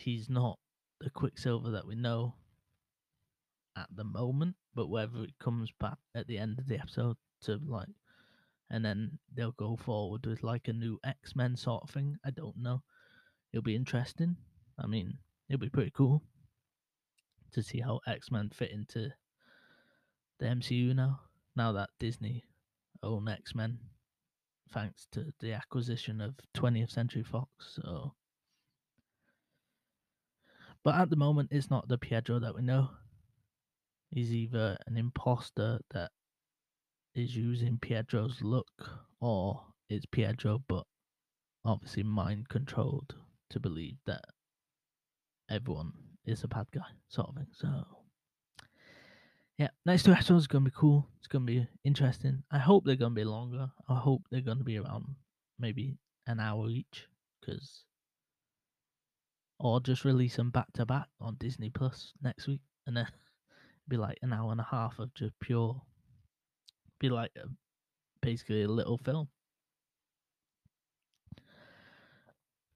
he's 0.00 0.28
not 0.28 0.58
the 1.00 1.10
Quicksilver 1.10 1.70
that 1.70 1.86
we 1.86 1.94
know 1.94 2.34
at 3.76 3.88
the 3.94 4.04
moment, 4.04 4.56
but 4.74 4.88
whether 4.88 5.22
it 5.22 5.38
comes 5.38 5.70
back 5.78 5.98
at 6.14 6.26
the 6.26 6.38
end 6.38 6.58
of 6.58 6.66
the 6.66 6.78
episode 6.78 7.16
to 7.42 7.60
like, 7.66 7.88
and 8.70 8.84
then 8.84 9.18
they'll 9.34 9.52
go 9.52 9.76
forward 9.76 10.26
with 10.26 10.42
like 10.42 10.68
a 10.68 10.72
new 10.72 10.98
X 11.04 11.34
Men 11.36 11.56
sort 11.56 11.84
of 11.84 11.90
thing. 11.90 12.16
I 12.24 12.30
don't 12.30 12.56
know. 12.58 12.82
It'll 13.52 13.62
be 13.62 13.76
interesting. 13.76 14.36
I 14.78 14.86
mean, 14.86 15.18
it'll 15.48 15.60
be 15.60 15.70
pretty 15.70 15.92
cool 15.92 16.22
to 17.52 17.62
see 17.62 17.80
how 17.80 18.00
X 18.06 18.30
Men 18.30 18.50
fit 18.50 18.70
into 18.70 19.10
the 20.38 20.46
MCU 20.46 20.94
now. 20.94 21.20
Now 21.56 21.72
that 21.72 21.90
Disney 21.98 22.44
own 23.02 23.28
X 23.28 23.54
Men, 23.54 23.78
thanks 24.72 25.06
to 25.12 25.32
the 25.40 25.52
acquisition 25.52 26.20
of 26.20 26.34
20th 26.56 26.90
Century 26.90 27.22
Fox. 27.22 27.78
So, 27.82 28.14
but 30.84 30.94
at 30.94 31.10
the 31.10 31.16
moment, 31.16 31.48
it's 31.52 31.70
not 31.70 31.88
the 31.88 31.98
Pietro 31.98 32.38
that 32.38 32.54
we 32.54 32.62
know. 32.62 32.90
He's 34.10 34.32
either 34.32 34.78
an 34.86 34.96
imposter 34.96 35.80
that 35.90 36.10
is 37.14 37.36
using 37.36 37.78
Pietro's 37.78 38.40
look, 38.42 38.70
or 39.20 39.62
it's 39.90 40.06
Pietro, 40.06 40.62
but 40.68 40.84
obviously 41.64 42.02
mind 42.02 42.48
controlled 42.48 43.14
to 43.50 43.60
believe 43.60 43.96
that 44.06 44.24
everyone 45.50 45.92
is 46.24 46.44
a 46.44 46.48
bad 46.48 46.66
guy, 46.72 46.86
sort 47.08 47.30
of 47.30 47.34
thing. 47.36 47.46
So, 47.52 47.68
yeah, 49.58 49.68
next 49.84 50.04
two 50.04 50.12
episodes 50.12 50.44
are 50.44 50.48
gonna 50.48 50.66
be 50.66 50.70
cool. 50.74 51.08
It's 51.18 51.26
gonna 51.26 51.44
be 51.44 51.66
interesting. 51.84 52.44
I 52.50 52.58
hope 52.58 52.84
they're 52.84 52.96
gonna 52.96 53.14
be 53.14 53.24
longer. 53.24 53.70
I 53.88 53.96
hope 53.96 54.22
they're 54.30 54.40
gonna 54.40 54.64
be 54.64 54.78
around 54.78 55.16
maybe 55.58 55.96
an 56.26 56.38
hour 56.40 56.68
each, 56.68 57.08
because 57.40 57.84
or 59.60 59.80
just 59.80 60.04
release 60.04 60.36
them 60.36 60.50
back 60.50 60.72
to 60.74 60.86
back 60.86 61.08
on 61.20 61.36
Disney 61.38 61.70
Plus 61.70 62.12
next 62.22 62.46
week, 62.46 62.60
and 62.86 62.96
then 62.96 63.08
be 63.88 63.96
like 63.96 64.18
an 64.22 64.32
hour 64.32 64.52
and 64.52 64.60
a 64.60 64.68
half 64.70 64.98
of 64.98 65.12
just 65.14 65.38
pure, 65.40 65.80
be 66.98 67.08
like 67.08 67.30
a, 67.36 67.48
basically 68.20 68.62
a 68.62 68.68
little 68.68 68.98
film. 68.98 69.28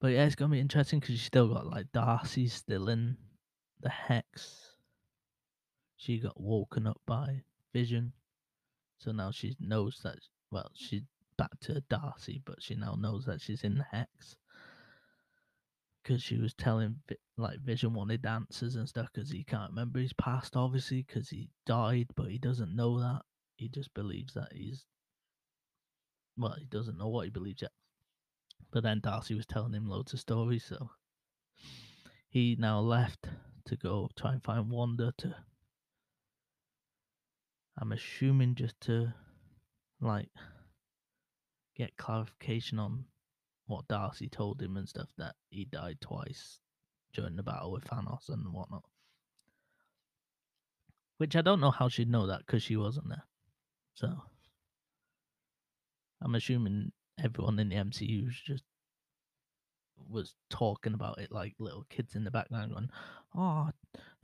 But 0.01 0.09
yeah, 0.09 0.25
it's 0.25 0.35
gonna 0.35 0.51
be 0.51 0.59
interesting 0.59 0.99
because 0.99 1.13
you 1.13 1.19
still 1.19 1.47
got 1.47 1.67
like 1.67 1.91
Darcy 1.93 2.47
still 2.47 2.89
in 2.89 3.17
the 3.79 3.89
hex. 3.89 4.75
She 5.95 6.19
got 6.19 6.39
woken 6.39 6.87
up 6.87 6.99
by 7.05 7.43
Vision, 7.71 8.11
so 8.97 9.13
now 9.13 9.31
she 9.31 9.55
knows 9.61 10.01
that. 10.03 10.17
Well, 10.51 10.69
she's 10.75 11.03
back 11.37 11.57
to 11.61 11.81
Darcy, 11.89 12.41
but 12.45 12.61
she 12.61 12.75
now 12.75 12.95
knows 12.99 13.25
that 13.25 13.41
she's 13.41 13.63
in 13.63 13.77
the 13.77 13.85
hex 13.91 14.35
because 16.03 16.21
she 16.21 16.37
was 16.37 16.53
telling 16.53 16.97
like 17.37 17.59
Vision 17.61 17.93
wanted 17.93 18.25
answers 18.25 18.75
and 18.75 18.87
stuff 18.87 19.07
because 19.13 19.31
he 19.31 19.43
can't 19.43 19.71
remember 19.71 19.99
his 19.99 20.13
past, 20.13 20.55
obviously, 20.55 21.05
because 21.07 21.29
he 21.29 21.49
died, 21.65 22.07
but 22.15 22.29
he 22.29 22.37
doesn't 22.37 22.75
know 22.75 22.99
that. 22.99 23.21
He 23.55 23.69
just 23.69 23.93
believes 23.93 24.33
that 24.33 24.51
he's 24.51 24.85
well, 26.37 26.55
he 26.57 26.65
doesn't 26.65 26.97
know 26.97 27.07
what 27.07 27.25
he 27.25 27.29
believes 27.29 27.61
yet. 27.61 27.71
But 28.71 28.83
then 28.83 29.01
Darcy 29.01 29.35
was 29.35 29.45
telling 29.45 29.73
him 29.73 29.87
loads 29.87 30.13
of 30.13 30.19
stories, 30.19 30.65
so 30.65 30.89
he 32.27 32.55
now 32.59 32.79
left 32.79 33.27
to 33.65 33.75
go 33.75 34.09
try 34.17 34.33
and 34.33 34.43
find 34.43 34.69
Wanda 34.69 35.13
to. 35.19 35.35
I'm 37.77 37.91
assuming 37.91 38.55
just 38.55 38.79
to 38.81 39.13
like 40.01 40.29
get 41.75 41.97
clarification 41.97 42.79
on 42.79 43.05
what 43.67 43.87
Darcy 43.87 44.29
told 44.29 44.61
him 44.61 44.77
and 44.77 44.87
stuff 44.87 45.09
that 45.17 45.35
he 45.49 45.65
died 45.65 45.97
twice 46.01 46.59
during 47.13 47.35
the 47.35 47.43
battle 47.43 47.71
with 47.71 47.85
Thanos 47.85 48.29
and 48.29 48.53
whatnot. 48.53 48.83
Which 51.17 51.35
I 51.35 51.41
don't 51.41 51.61
know 51.61 51.71
how 51.71 51.89
she'd 51.89 52.09
know 52.09 52.27
that 52.27 52.39
because 52.45 52.63
she 52.63 52.75
wasn't 52.75 53.09
there. 53.09 53.23
So 53.93 54.07
I'm 56.21 56.35
assuming 56.35 56.91
everyone 57.23 57.59
in 57.59 57.69
the 57.69 57.75
MCU 57.75 58.29
just 58.45 58.63
was 60.09 60.35
talking 60.49 60.93
about 60.93 61.19
it 61.19 61.31
like 61.31 61.53
little 61.59 61.85
kids 61.89 62.15
in 62.15 62.23
the 62.23 62.31
background 62.31 62.73
going, 62.73 62.89
"Oh, 63.35 63.69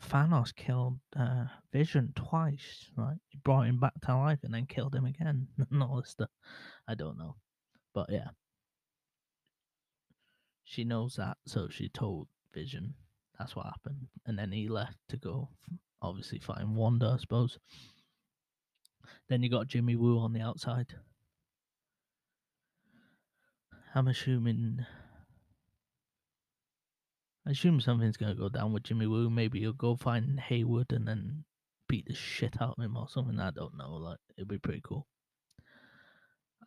Thanos 0.09 0.53
killed 0.55 0.99
uh, 1.15 1.45
Vision 1.71 2.11
twice. 2.15 2.89
Right, 2.95 3.17
he 3.29 3.37
brought 3.37 3.67
him 3.67 3.79
back 3.79 3.93
to 4.01 4.17
life 4.17 4.39
and 4.43 4.53
then 4.53 4.65
killed 4.65 4.95
him 4.95 5.05
again, 5.05 5.47
and 5.71 5.83
all 5.83 6.01
this 6.01 6.09
stuff." 6.09 6.29
I 6.87 6.95
don't 6.95 7.17
know, 7.17 7.35
but 7.93 8.09
yeah, 8.11 8.29
she 10.69 10.83
knows 10.83 11.15
that, 11.15 11.37
so 11.47 11.67
she 11.67 11.89
told 11.89 12.27
Vision 12.53 12.93
that's 13.39 13.55
what 13.55 13.65
happened, 13.65 14.07
and 14.27 14.37
then 14.37 14.51
he 14.51 14.67
left 14.67 14.99
to 15.09 15.17
go, 15.17 15.49
obviously 15.99 16.37
find 16.37 16.75
Wanda, 16.75 17.15
I 17.15 17.17
suppose. 17.19 17.57
Then 19.29 19.41
you 19.41 19.49
got 19.49 19.67
Jimmy 19.67 19.95
Woo 19.95 20.19
on 20.19 20.31
the 20.31 20.41
outside. 20.41 20.93
I'm 23.95 24.07
assuming. 24.07 24.85
I 27.47 27.51
assume 27.51 27.81
something's 27.81 28.17
gonna 28.17 28.35
go 28.35 28.49
down 28.49 28.71
with 28.71 28.83
Jimmy 28.83 29.07
Woo. 29.07 29.31
Maybe 29.31 29.59
he'll 29.59 29.73
go 29.73 29.95
find 29.95 30.39
Hayward 30.39 30.91
and 30.91 31.07
then 31.07 31.45
beat 31.87 32.05
the 32.05 32.13
shit 32.13 32.61
out 32.61 32.75
of 32.77 32.83
him 32.83 32.95
or 32.95 33.09
something. 33.09 33.39
I 33.39 33.49
don't 33.49 33.75
know. 33.75 33.93
Like 33.93 34.19
it'd 34.37 34.47
be 34.47 34.59
pretty 34.59 34.81
cool. 34.83 35.07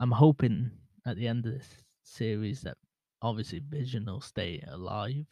I'm 0.01 0.11
hoping 0.11 0.73
at 1.07 1.15
the 1.15 1.29
end 1.29 1.47
of 1.47 1.53
this 1.53 1.69
series 2.03 2.63
that 2.63 2.79
obviously 3.23 3.61
Vision 3.61 4.07
will 4.07 4.21
stay 4.21 4.63
alive. 4.67 5.27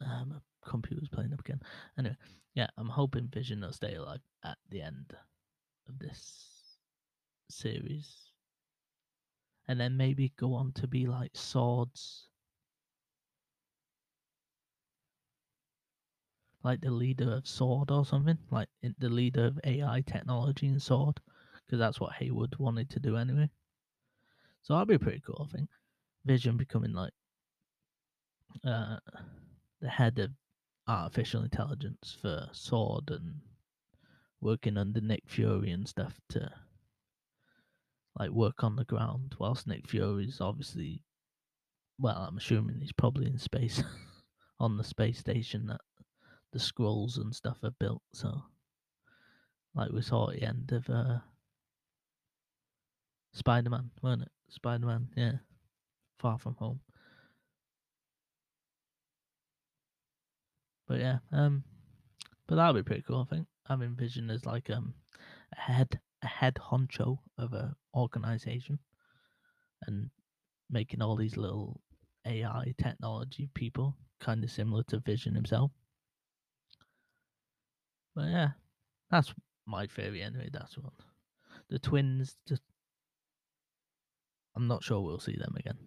Uh, 0.00 0.24
my 0.24 0.36
computer's 0.64 1.08
playing 1.08 1.32
up 1.32 1.40
again. 1.40 1.60
Anyway, 1.98 2.16
yeah, 2.54 2.68
I'm 2.76 2.88
hoping 2.88 3.28
Vision 3.28 3.60
will 3.60 3.72
stay 3.72 3.94
alive 3.94 4.20
at 4.44 4.58
the 4.70 4.80
end 4.82 5.12
of 5.88 5.98
this 5.98 6.78
series. 7.50 8.32
And 9.66 9.78
then 9.78 9.96
maybe 9.96 10.32
go 10.38 10.54
on 10.54 10.72
to 10.72 10.86
be 10.86 11.06
like 11.06 11.32
swords. 11.34 12.27
Like 16.64 16.80
the 16.80 16.90
leader 16.90 17.32
of 17.32 17.46
Sword 17.46 17.90
or 17.90 18.04
something. 18.04 18.38
Like 18.50 18.68
the 18.98 19.08
leader 19.08 19.46
of 19.46 19.60
AI 19.64 20.02
technology 20.06 20.66
and 20.66 20.82
Sword. 20.82 21.20
Because 21.66 21.78
that's 21.78 22.00
what 22.00 22.14
Hayward 22.14 22.58
wanted 22.58 22.90
to 22.90 23.00
do 23.00 23.16
anyway. 23.16 23.50
So 24.62 24.74
that'd 24.74 24.88
be 24.88 24.98
pretty 24.98 25.22
cool, 25.24 25.48
I 25.48 25.56
think. 25.56 25.68
Vision 26.24 26.56
becoming 26.56 26.92
like 26.92 27.12
uh, 28.64 28.96
the 29.80 29.88
head 29.88 30.18
of 30.18 30.30
artificial 30.86 31.42
intelligence 31.42 32.16
for 32.20 32.48
Sword 32.52 33.10
and 33.10 33.40
working 34.40 34.76
under 34.76 35.00
Nick 35.00 35.24
Fury 35.26 35.70
and 35.70 35.86
stuff 35.86 36.18
to 36.30 36.50
like 38.18 38.30
work 38.30 38.64
on 38.64 38.76
the 38.76 38.84
ground, 38.84 39.34
whilst 39.38 39.66
Nick 39.66 39.88
Fury's 39.88 40.40
obviously, 40.40 41.02
well, 41.98 42.26
I'm 42.28 42.36
assuming 42.36 42.80
he's 42.80 42.92
probably 42.92 43.26
in 43.26 43.38
space 43.38 43.82
on 44.60 44.76
the 44.76 44.84
space 44.84 45.18
station 45.18 45.66
that 45.66 45.80
the 46.52 46.58
Skrulls 46.58 47.18
and 47.18 47.34
stuff 47.34 47.58
are 47.62 47.70
built. 47.78 48.02
So, 48.12 48.42
like 49.74 49.90
we 49.92 50.02
saw 50.02 50.30
at 50.30 50.36
the 50.36 50.46
end 50.46 50.72
of 50.72 50.88
uh, 50.88 51.18
Spider 53.32 53.70
Man, 53.70 53.90
weren't 54.02 54.22
it? 54.22 54.32
Spider 54.48 54.86
Man, 54.86 55.08
yeah. 55.16 55.32
Far 56.18 56.38
from 56.38 56.56
home. 56.56 56.80
But 60.88 61.00
yeah, 61.00 61.18
um, 61.32 61.62
but 62.46 62.56
that 62.56 62.72
would 62.72 62.84
be 62.84 62.88
pretty 62.88 63.02
cool. 63.02 63.26
I 63.30 63.34
think 63.34 63.46
I'm 63.66 63.82
envisioned 63.82 64.30
as 64.30 64.46
like 64.46 64.70
um 64.70 64.94
a 65.52 65.60
head 65.60 66.00
a 66.22 66.26
head 66.26 66.54
honcho 66.54 67.18
of 67.36 67.52
a 67.52 67.76
organization, 67.94 68.78
and 69.86 70.10
making 70.70 71.02
all 71.02 71.14
these 71.14 71.36
little 71.36 71.80
AI 72.26 72.74
technology 72.78 73.48
people, 73.54 73.96
kind 74.18 74.42
of 74.42 74.50
similar 74.50 74.82
to 74.84 74.98
Vision 75.00 75.34
himself. 75.34 75.70
But 78.18 78.30
yeah, 78.30 78.48
that's 79.12 79.32
my 79.64 79.86
theory 79.86 80.22
anyway. 80.22 80.48
That's 80.52 80.76
one. 80.76 80.90
The 81.70 81.78
twins, 81.78 82.36
just 82.48 82.62
I'm 84.56 84.66
not 84.66 84.82
sure 84.82 85.00
we'll 85.00 85.20
see 85.20 85.36
them 85.36 85.54
again. 85.56 85.78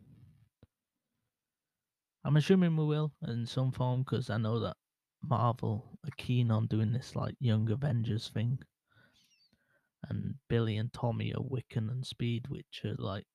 I'm 2.24 2.38
assuming 2.38 2.78
we 2.78 2.86
will 2.86 3.12
in 3.28 3.46
some 3.46 3.74
form 3.74 4.04
because 4.04 4.30
I 4.30 4.38
know 4.38 4.62
that 4.62 4.78
Marvel 5.22 6.00
are 6.06 6.16
keen 6.16 6.52
on 6.52 6.68
doing 6.68 6.94
this 6.94 7.18
like 7.18 7.36
Young 7.42 7.70
Avengers 7.70 8.30
thing. 8.34 8.60
And 10.08 10.36
Billy 10.48 10.78
and 10.78 10.94
Tommy 10.94 11.34
are 11.34 11.44
Wiccan 11.44 11.92
and 11.92 12.06
Speed, 12.06 12.46
which 12.48 12.84
are 12.86 12.96
like 12.98 13.26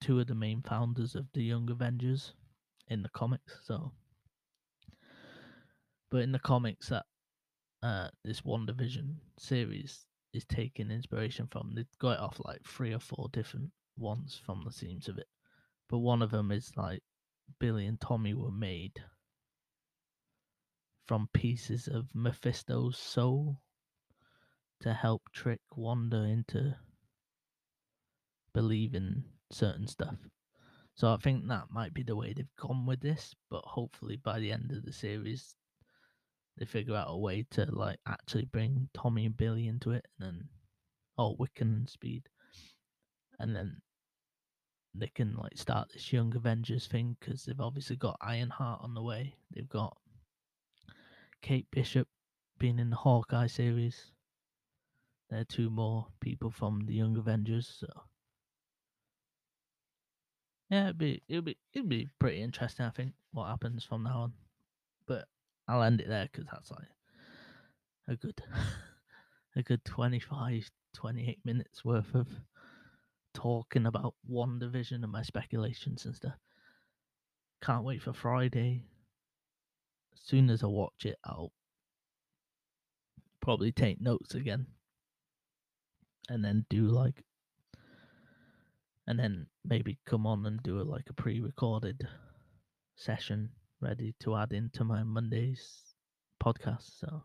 two 0.00 0.18
of 0.18 0.28
the 0.28 0.34
main 0.34 0.62
founders 0.62 1.14
of 1.14 1.26
the 1.34 1.42
Young 1.42 1.70
Avengers 1.70 2.32
in 2.88 3.02
the 3.02 3.10
comics. 3.10 3.60
So, 3.64 3.92
but 6.10 6.22
in 6.22 6.32
the 6.32 6.38
comics, 6.38 6.88
that 6.88 7.04
uh, 7.84 8.08
this 8.24 8.40
WandaVision 8.40 9.14
series 9.38 10.06
is 10.32 10.46
taking 10.46 10.90
inspiration 10.90 11.46
from. 11.50 11.72
They've 11.74 11.98
got 11.98 12.12
it 12.12 12.20
off 12.20 12.40
like 12.42 12.64
three 12.64 12.94
or 12.94 12.98
four 12.98 13.28
different 13.30 13.70
ones 13.98 14.40
from 14.44 14.62
the 14.64 14.72
seams 14.72 15.06
of 15.06 15.18
it, 15.18 15.26
but 15.90 15.98
one 15.98 16.22
of 16.22 16.30
them 16.30 16.50
is 16.50 16.72
like 16.76 17.02
Billy 17.60 17.84
and 17.84 18.00
Tommy 18.00 18.32
were 18.32 18.50
made 18.50 19.02
from 21.06 21.28
pieces 21.34 21.86
of 21.86 22.14
Mephisto's 22.14 22.96
soul 22.96 23.60
to 24.80 24.94
help 24.94 25.22
trick 25.34 25.60
Wanda 25.76 26.22
into 26.22 26.74
believing 28.54 29.24
certain 29.52 29.86
stuff. 29.86 30.16
So 30.94 31.12
I 31.12 31.18
think 31.18 31.48
that 31.48 31.70
might 31.70 31.92
be 31.92 32.02
the 32.02 32.16
way 32.16 32.32
they've 32.32 32.46
gone 32.58 32.86
with 32.86 33.00
this, 33.00 33.34
but 33.50 33.62
hopefully 33.66 34.16
by 34.16 34.40
the 34.40 34.52
end 34.52 34.72
of 34.72 34.86
the 34.86 34.92
series 34.92 35.54
they 36.58 36.64
figure 36.64 36.94
out 36.94 37.08
a 37.10 37.16
way 37.16 37.44
to 37.50 37.66
like 37.70 37.98
actually 38.06 38.44
bring 38.44 38.88
Tommy 38.94 39.26
and 39.26 39.36
Billy 39.36 39.66
into 39.66 39.90
it 39.90 40.06
and 40.18 40.26
then 40.26 40.48
oh 41.18 41.36
Wiccan 41.36 41.62
and 41.62 41.88
Speed. 41.88 42.28
And 43.38 43.54
then 43.54 43.80
they 44.94 45.08
can 45.08 45.34
like 45.34 45.58
start 45.58 45.88
this 45.92 46.12
Young 46.12 46.34
Avengers 46.36 46.86
thing 46.86 47.16
because 47.18 47.44
they've 47.44 47.60
obviously 47.60 47.96
got 47.96 48.16
Ironheart 48.20 48.80
on 48.82 48.94
the 48.94 49.02
way. 49.02 49.34
They've 49.52 49.68
got 49.68 49.96
Kate 51.42 51.66
Bishop 51.70 52.08
being 52.58 52.78
in 52.78 52.90
the 52.90 52.96
Hawkeye 52.96 53.48
series. 53.48 54.12
There 55.30 55.40
are 55.40 55.44
two 55.44 55.70
more 55.70 56.06
people 56.20 56.50
from 56.50 56.86
the 56.86 56.94
Young 56.94 57.16
Avengers, 57.16 57.76
so 57.80 57.88
yeah, 60.70 60.84
it'd 60.84 60.98
be 60.98 61.22
it'd 61.28 61.44
be 61.44 61.56
it'd 61.72 61.88
be 61.88 62.08
pretty 62.18 62.40
interesting. 62.40 62.86
I 62.86 62.90
think 62.90 63.14
what 63.32 63.48
happens 63.48 63.84
from 63.84 64.04
now 64.04 64.20
on, 64.20 64.32
but 65.06 65.26
I'll 65.68 65.82
end 65.82 66.00
it 66.00 66.08
there 66.08 66.28
because 66.30 66.46
that's 66.50 66.70
like 66.70 66.88
a 68.08 68.16
good 68.16 68.40
a 69.56 69.62
good 69.62 69.84
25, 69.84 70.70
28 70.94 71.38
minutes 71.44 71.84
worth 71.84 72.14
of 72.14 72.28
talking 73.32 73.86
about 73.86 74.14
WandaVision 74.30 75.02
and 75.02 75.12
my 75.12 75.22
speculations 75.22 76.04
and 76.04 76.14
stuff. 76.14 76.34
Can't 77.62 77.84
wait 77.84 78.02
for 78.02 78.12
Friday. 78.12 78.84
As 80.14 80.20
soon 80.20 80.50
as 80.50 80.62
I 80.62 80.66
watch 80.66 81.04
it, 81.04 81.16
I'll 81.24 81.52
probably 83.40 83.72
take 83.72 84.00
notes 84.00 84.34
again 84.34 84.66
and 86.28 86.44
then 86.44 86.64
do 86.70 86.86
like 86.86 87.22
and 89.06 89.18
then 89.18 89.46
maybe 89.64 89.98
come 90.06 90.26
on 90.26 90.46
and 90.46 90.62
do 90.62 90.80
a 90.80 90.82
like 90.82 91.10
a 91.10 91.12
pre-recorded 91.12 92.08
session 92.96 93.50
ready 93.84 94.14
to 94.20 94.34
add 94.34 94.52
into 94.52 94.82
my 94.82 95.02
Mondays 95.02 95.94
podcast. 96.42 96.98
So, 96.98 97.24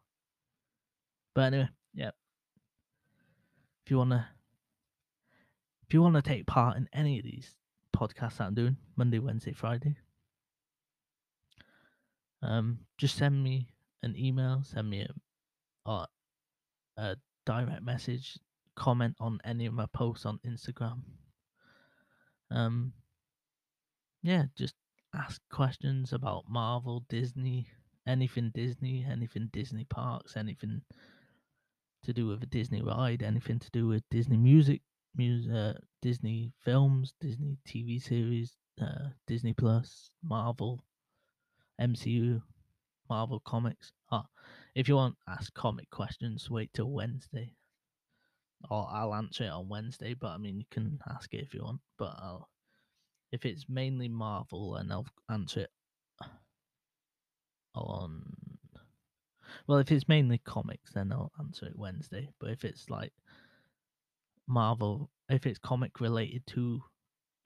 but 1.34 1.54
anyway, 1.54 1.70
yeah. 1.94 2.12
If 3.86 3.92
you 3.92 3.98
wanna, 3.98 4.28
if 5.88 5.94
you 5.94 6.02
wanna 6.02 6.22
take 6.22 6.46
part 6.46 6.78
in 6.78 6.90
any 6.94 7.18
of 7.18 7.24
these 7.24 7.56
podcasts 7.96 8.38
that 8.38 8.48
I'm 8.48 8.54
doing 8.54 8.78
Monday, 8.98 9.20
Wednesday, 9.20 9.54
Friday, 9.54 9.96
um, 12.42 12.80
just 12.98 13.16
send 13.16 13.42
me 13.42 13.70
an 14.04 14.16
email, 14.18 14.62
send 14.64 14.90
me 14.90 15.08
a, 15.86 15.90
uh, 15.90 16.06
a 16.98 17.16
direct 17.46 17.84
message, 17.84 18.38
comment 18.76 19.16
on 19.20 19.40
any 19.46 19.66
of 19.66 19.74
my 19.74 19.86
posts 19.94 20.26
on 20.26 20.40
Instagram. 20.46 21.00
Um, 22.52 22.94
yeah, 24.22 24.46
just 24.58 24.76
ask 25.16 25.42
questions 25.50 26.14
about 26.14 26.50
Marvel, 26.50 27.06
Disney, 27.10 27.68
anything 28.08 28.52
Disney, 28.54 29.06
anything 29.10 29.50
Disney 29.52 29.86
parks, 29.86 30.38
anything 30.38 30.82
to 32.04 32.14
do 32.14 32.28
with 32.28 32.44
a 32.44 32.48
Disney 32.48 32.82
ride, 32.82 33.24
anything 33.24 33.60
to 33.60 33.70
do 33.72 33.88
with 33.88 34.04
Disney 34.10 34.38
music, 34.38 34.82
music, 35.16 35.52
uh, 35.54 35.74
Disney 36.02 36.54
films, 36.64 37.14
Disney 37.20 37.58
TV 37.68 38.02
series, 38.02 38.56
uh, 38.82 39.10
Disney 39.28 39.54
Plus, 39.54 40.12
Marvel, 40.24 40.82
MCU, 41.82 42.42
Marvel 43.10 43.42
comics. 43.42 43.92
Oh, 44.12 44.26
if 44.76 44.88
you 44.88 44.96
want 44.96 45.16
ask 45.28 45.54
comic 45.54 45.90
questions, 45.90 46.50
wait 46.50 46.72
till 46.74 46.92
Wednesday. 46.92 47.54
Or 48.70 48.88
I'll 48.92 49.16
answer 49.16 49.46
it 49.46 49.50
on 49.50 49.70
Wednesday, 49.70 50.14
but 50.14 50.28
I 50.32 50.38
mean 50.38 50.60
you 50.60 50.66
can 50.70 51.00
ask 51.10 51.34
it 51.34 51.42
if 51.42 51.54
you 51.54 51.64
want. 51.64 51.80
But 51.98 52.16
I'll 52.22 52.50
if 53.32 53.46
it's 53.46 53.70
mainly 53.70 54.08
Marvel, 54.08 54.76
and 54.76 54.92
I'll 54.92 55.06
answer 55.30 55.62
it 55.62 55.72
on. 57.76 58.24
Well, 59.68 59.80
if 59.80 59.92
it's 59.92 60.08
mainly 60.08 60.40
comics, 60.40 60.92
then 60.94 61.12
I'll 61.12 61.32
answer 61.40 61.66
it 61.68 61.78
Wednesday. 61.78 62.30
But 62.40 62.50
if 62.52 62.66
it's 62.66 62.90
like 62.90 63.14
Marvel, 64.48 65.10
if 65.30 65.46
it's 65.46 65.60
comic 65.60 66.00
related 66.00 66.46
to 66.48 66.82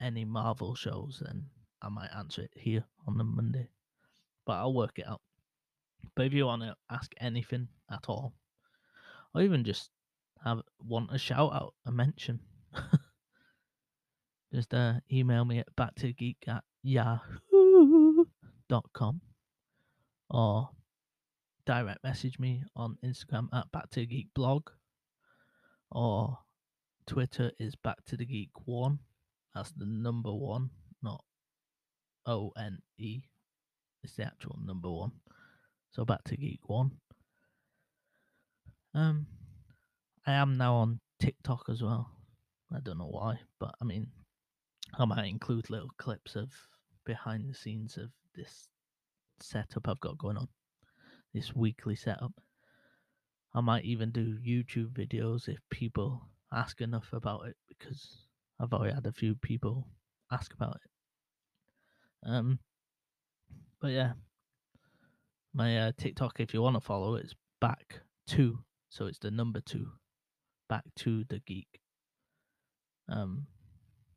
any 0.00 0.24
Marvel 0.24 0.74
shows, 0.74 1.22
then 1.24 1.46
I 1.82 1.88
might 1.88 2.10
answer 2.16 2.42
it 2.42 2.50
here 2.54 2.84
on 3.06 3.18
the 3.18 3.24
Monday. 3.24 3.68
But 4.46 4.54
I'll 4.54 4.74
work 4.74 4.98
it 4.98 5.06
out. 5.06 5.20
But 6.14 6.26
if 6.26 6.32
you 6.32 6.46
want 6.46 6.62
to 6.62 6.76
ask 6.90 7.12
anything 7.18 7.68
at 7.90 8.04
all, 8.08 8.32
or 9.34 9.42
even 9.42 9.64
just 9.64 9.90
have 10.44 10.62
want 10.80 11.10
a 11.12 11.18
shout 11.18 11.52
out, 11.52 11.74
a 11.86 11.92
mention, 11.92 12.40
just 14.54 14.72
uh, 14.72 14.94
email 15.12 15.44
me 15.44 15.58
at 15.58 15.74
back 15.74 15.96
to 15.96 16.12
geek 16.12 16.36
at 16.46 16.62
yahoo.com 16.84 17.20
or 20.30 20.70
direct 21.66 22.04
message 22.04 22.38
me 22.38 22.62
on 22.76 22.96
Instagram 23.04 23.48
at 23.52 23.72
back 23.72 23.90
to 23.90 24.06
or 25.90 26.38
Twitter 27.06 27.50
is 27.58 27.74
back 27.74 27.96
to 28.06 28.16
the 28.16 28.24
geek 28.24 28.50
one. 28.64 29.00
That's 29.56 29.72
the 29.72 29.86
number 29.86 30.32
one, 30.32 30.70
not 31.02 31.24
O 32.26 32.52
N 32.56 32.78
E. 32.96 33.22
It's 34.04 34.14
the 34.14 34.24
actual 34.24 34.58
number 34.64 34.90
one. 34.90 35.12
So 35.90 36.04
back 36.04 36.22
to 36.24 36.36
geek 36.36 36.68
one. 36.68 36.92
Um, 38.94 39.26
I 40.24 40.34
am 40.34 40.56
now 40.56 40.74
on 40.74 41.00
TikTok 41.20 41.64
as 41.68 41.82
well. 41.82 42.10
I 42.72 42.78
don't 42.80 42.98
know 42.98 43.08
why, 43.10 43.40
but 43.58 43.74
I 43.80 43.84
mean, 43.84 44.08
I 44.98 45.04
might 45.04 45.26
include 45.26 45.70
little 45.70 45.90
clips 45.98 46.36
of 46.36 46.50
behind 47.04 47.48
the 47.48 47.54
scenes 47.54 47.96
of 47.96 48.10
this 48.34 48.68
setup 49.40 49.88
I've 49.88 50.00
got 50.00 50.18
going 50.18 50.36
on, 50.36 50.48
this 51.32 51.54
weekly 51.54 51.96
setup. 51.96 52.32
I 53.54 53.60
might 53.60 53.84
even 53.84 54.10
do 54.10 54.38
YouTube 54.38 54.92
videos 54.92 55.48
if 55.48 55.58
people 55.70 56.28
ask 56.52 56.80
enough 56.80 57.12
about 57.12 57.46
it 57.46 57.56
because 57.68 58.26
I've 58.60 58.72
already 58.72 58.94
had 58.94 59.06
a 59.06 59.12
few 59.12 59.34
people 59.34 59.86
ask 60.30 60.52
about 60.54 60.76
it. 60.76 62.28
Um, 62.28 62.58
but 63.80 63.92
yeah, 63.92 64.12
my 65.52 65.78
uh, 65.78 65.92
TikTok, 65.96 66.40
if 66.40 66.54
you 66.54 66.62
want 66.62 66.76
to 66.76 66.80
follow, 66.80 67.14
it's 67.16 67.34
back 67.60 68.00
to 68.28 68.58
so 68.88 69.06
it's 69.06 69.18
the 69.18 69.30
number 69.32 69.60
two, 69.60 69.88
back 70.68 70.84
to 70.94 71.24
the 71.24 71.40
geek. 71.40 71.80
Um, 73.08 73.48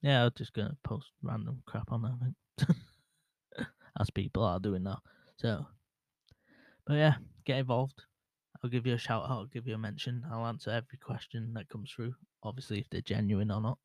yeah, 0.01 0.25
I'm 0.25 0.31
just 0.37 0.53
gonna 0.53 0.77
post 0.83 1.07
random 1.21 1.61
crap 1.65 1.91
on 1.91 2.01
there. 2.03 2.67
I 2.69 2.73
as 3.99 4.09
people 4.11 4.43
are 4.43 4.59
doing 4.59 4.83
now. 4.83 4.99
So, 5.37 5.65
But 6.85 6.95
yeah, 6.95 7.15
get 7.45 7.59
involved. 7.59 8.03
I'll 8.63 8.69
give 8.69 8.87
you 8.87 8.95
a 8.95 8.97
shout 8.97 9.23
out, 9.23 9.31
I'll 9.31 9.45
give 9.45 9.67
you 9.67 9.75
a 9.75 9.77
mention. 9.77 10.23
I'll 10.31 10.47
answer 10.47 10.71
every 10.71 10.97
question 10.99 11.53
that 11.53 11.69
comes 11.69 11.91
through. 11.91 12.15
Obviously, 12.43 12.79
if 12.79 12.89
they're 12.89 13.01
genuine 13.01 13.51
or 13.51 13.61
not. 13.61 13.77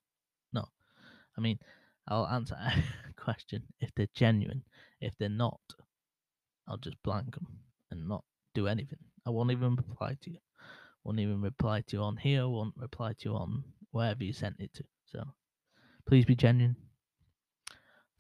No, 0.53 0.65
I 1.37 1.41
mean, 1.41 1.59
I'll 2.09 2.27
answer 2.27 2.55
a 2.55 2.73
question 3.17 3.63
if 3.81 3.91
they're 3.95 4.09
genuine. 4.15 4.63
If 5.01 5.15
they're 5.19 5.29
not, 5.29 5.61
I'll 6.69 6.79
just 6.79 7.03
blank 7.03 7.35
them 7.35 7.47
and 7.91 8.09
not 8.09 8.25
do 8.55 8.67
anything. 8.67 8.99
I 9.27 9.31
won't 9.31 9.51
even 9.51 9.77
reply 9.77 10.17
to 10.23 10.31
you. 10.31 10.39
Won't 11.05 11.21
even 11.21 11.41
reply 11.43 11.83
to 11.83 11.97
you 11.97 12.03
on 12.03 12.17
here. 12.17 12.49
Won't 12.49 12.75
reply 12.77 13.13
to 13.13 13.29
you 13.29 13.35
on 13.35 13.65
wherever 13.91 14.23
you 14.23 14.33
sent 14.33 14.57
it 14.59 14.73
to. 14.75 14.85
So 15.07 15.25
please 16.07 16.25
be 16.25 16.35
genuine. 16.35 16.77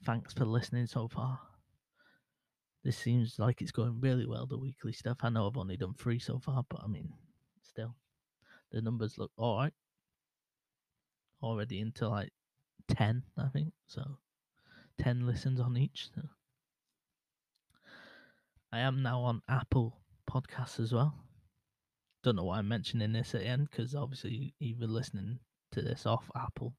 Thanks 0.04 0.32
for 0.32 0.44
listening 0.44 0.86
so 0.86 1.08
far. 1.08 1.38
This 2.84 2.96
seems 2.96 3.38
like 3.38 3.62
it's 3.62 3.70
going 3.70 4.00
really 4.00 4.26
well, 4.26 4.46
the 4.46 4.58
weekly 4.58 4.92
stuff. 4.92 5.18
I 5.22 5.28
know 5.28 5.46
I've 5.46 5.56
only 5.56 5.76
done 5.76 5.94
three 5.94 6.18
so 6.18 6.40
far, 6.40 6.64
but 6.68 6.80
I 6.82 6.88
mean, 6.88 7.12
still, 7.62 7.94
the 8.72 8.82
numbers 8.82 9.18
look 9.18 9.30
alright. 9.38 9.72
Already 11.42 11.80
into 11.80 12.08
like 12.08 12.32
10, 12.88 13.22
I 13.38 13.48
think. 13.48 13.72
So 13.86 14.02
10 15.00 15.26
listens 15.26 15.60
on 15.60 15.76
each. 15.76 16.08
So. 16.14 16.22
I 18.72 18.80
am 18.80 19.02
now 19.02 19.20
on 19.20 19.42
Apple 19.48 20.00
Podcasts 20.28 20.80
as 20.80 20.92
well. 20.92 21.14
Don't 22.24 22.36
know 22.36 22.44
why 22.44 22.58
I'm 22.58 22.68
mentioning 22.68 23.12
this 23.12 23.34
at 23.34 23.42
the 23.42 23.46
end 23.46 23.68
because 23.70 23.94
obviously 23.94 24.54
you're 24.58 24.88
listening 24.88 25.38
to 25.72 25.82
this 25.82 26.06
off 26.06 26.30
Apple. 26.34 26.74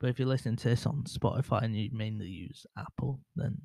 But 0.00 0.08
if 0.08 0.18
you're 0.18 0.26
listening 0.26 0.56
to 0.56 0.70
this 0.70 0.86
on 0.86 1.04
Spotify 1.04 1.62
and 1.62 1.76
you 1.76 1.90
mainly 1.92 2.26
use 2.26 2.66
Apple, 2.76 3.20
then 3.36 3.58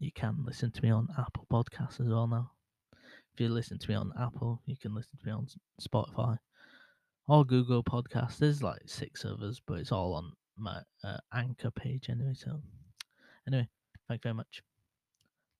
you 0.00 0.10
can 0.12 0.42
listen 0.44 0.72
to 0.72 0.82
me 0.82 0.90
on 0.90 1.08
Apple 1.16 1.46
Podcasts 1.50 2.00
as 2.00 2.08
well 2.08 2.26
now. 2.26 2.50
If 3.32 3.40
you 3.40 3.48
listen 3.48 3.78
to 3.78 3.88
me 3.88 3.94
on 3.94 4.12
Apple, 4.20 4.62
you 4.66 4.76
can 4.76 4.94
listen 4.94 5.16
to 5.18 5.26
me 5.26 5.32
on 5.32 5.46
Spotify 5.80 6.38
or 7.28 7.44
Google 7.44 7.84
Podcasts. 7.84 8.38
There's 8.38 8.62
like 8.62 8.82
six 8.86 9.24
of 9.24 9.40
us, 9.42 9.60
but 9.64 9.78
it's 9.78 9.92
all 9.92 10.14
on 10.14 10.32
my 10.56 10.80
uh, 11.04 11.18
anchor 11.32 11.70
page 11.70 12.08
anyway. 12.10 12.34
So, 12.34 12.60
anyway, 13.46 13.68
thank 14.08 14.18
you 14.20 14.28
very 14.28 14.34
much. 14.34 14.62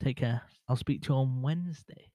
Take 0.02 0.16
care. 0.16 0.42
I'll 0.68 0.76
speak 0.76 1.02
to 1.02 1.12
you 1.12 1.18
on 1.18 1.42
Wednesday. 1.42 2.10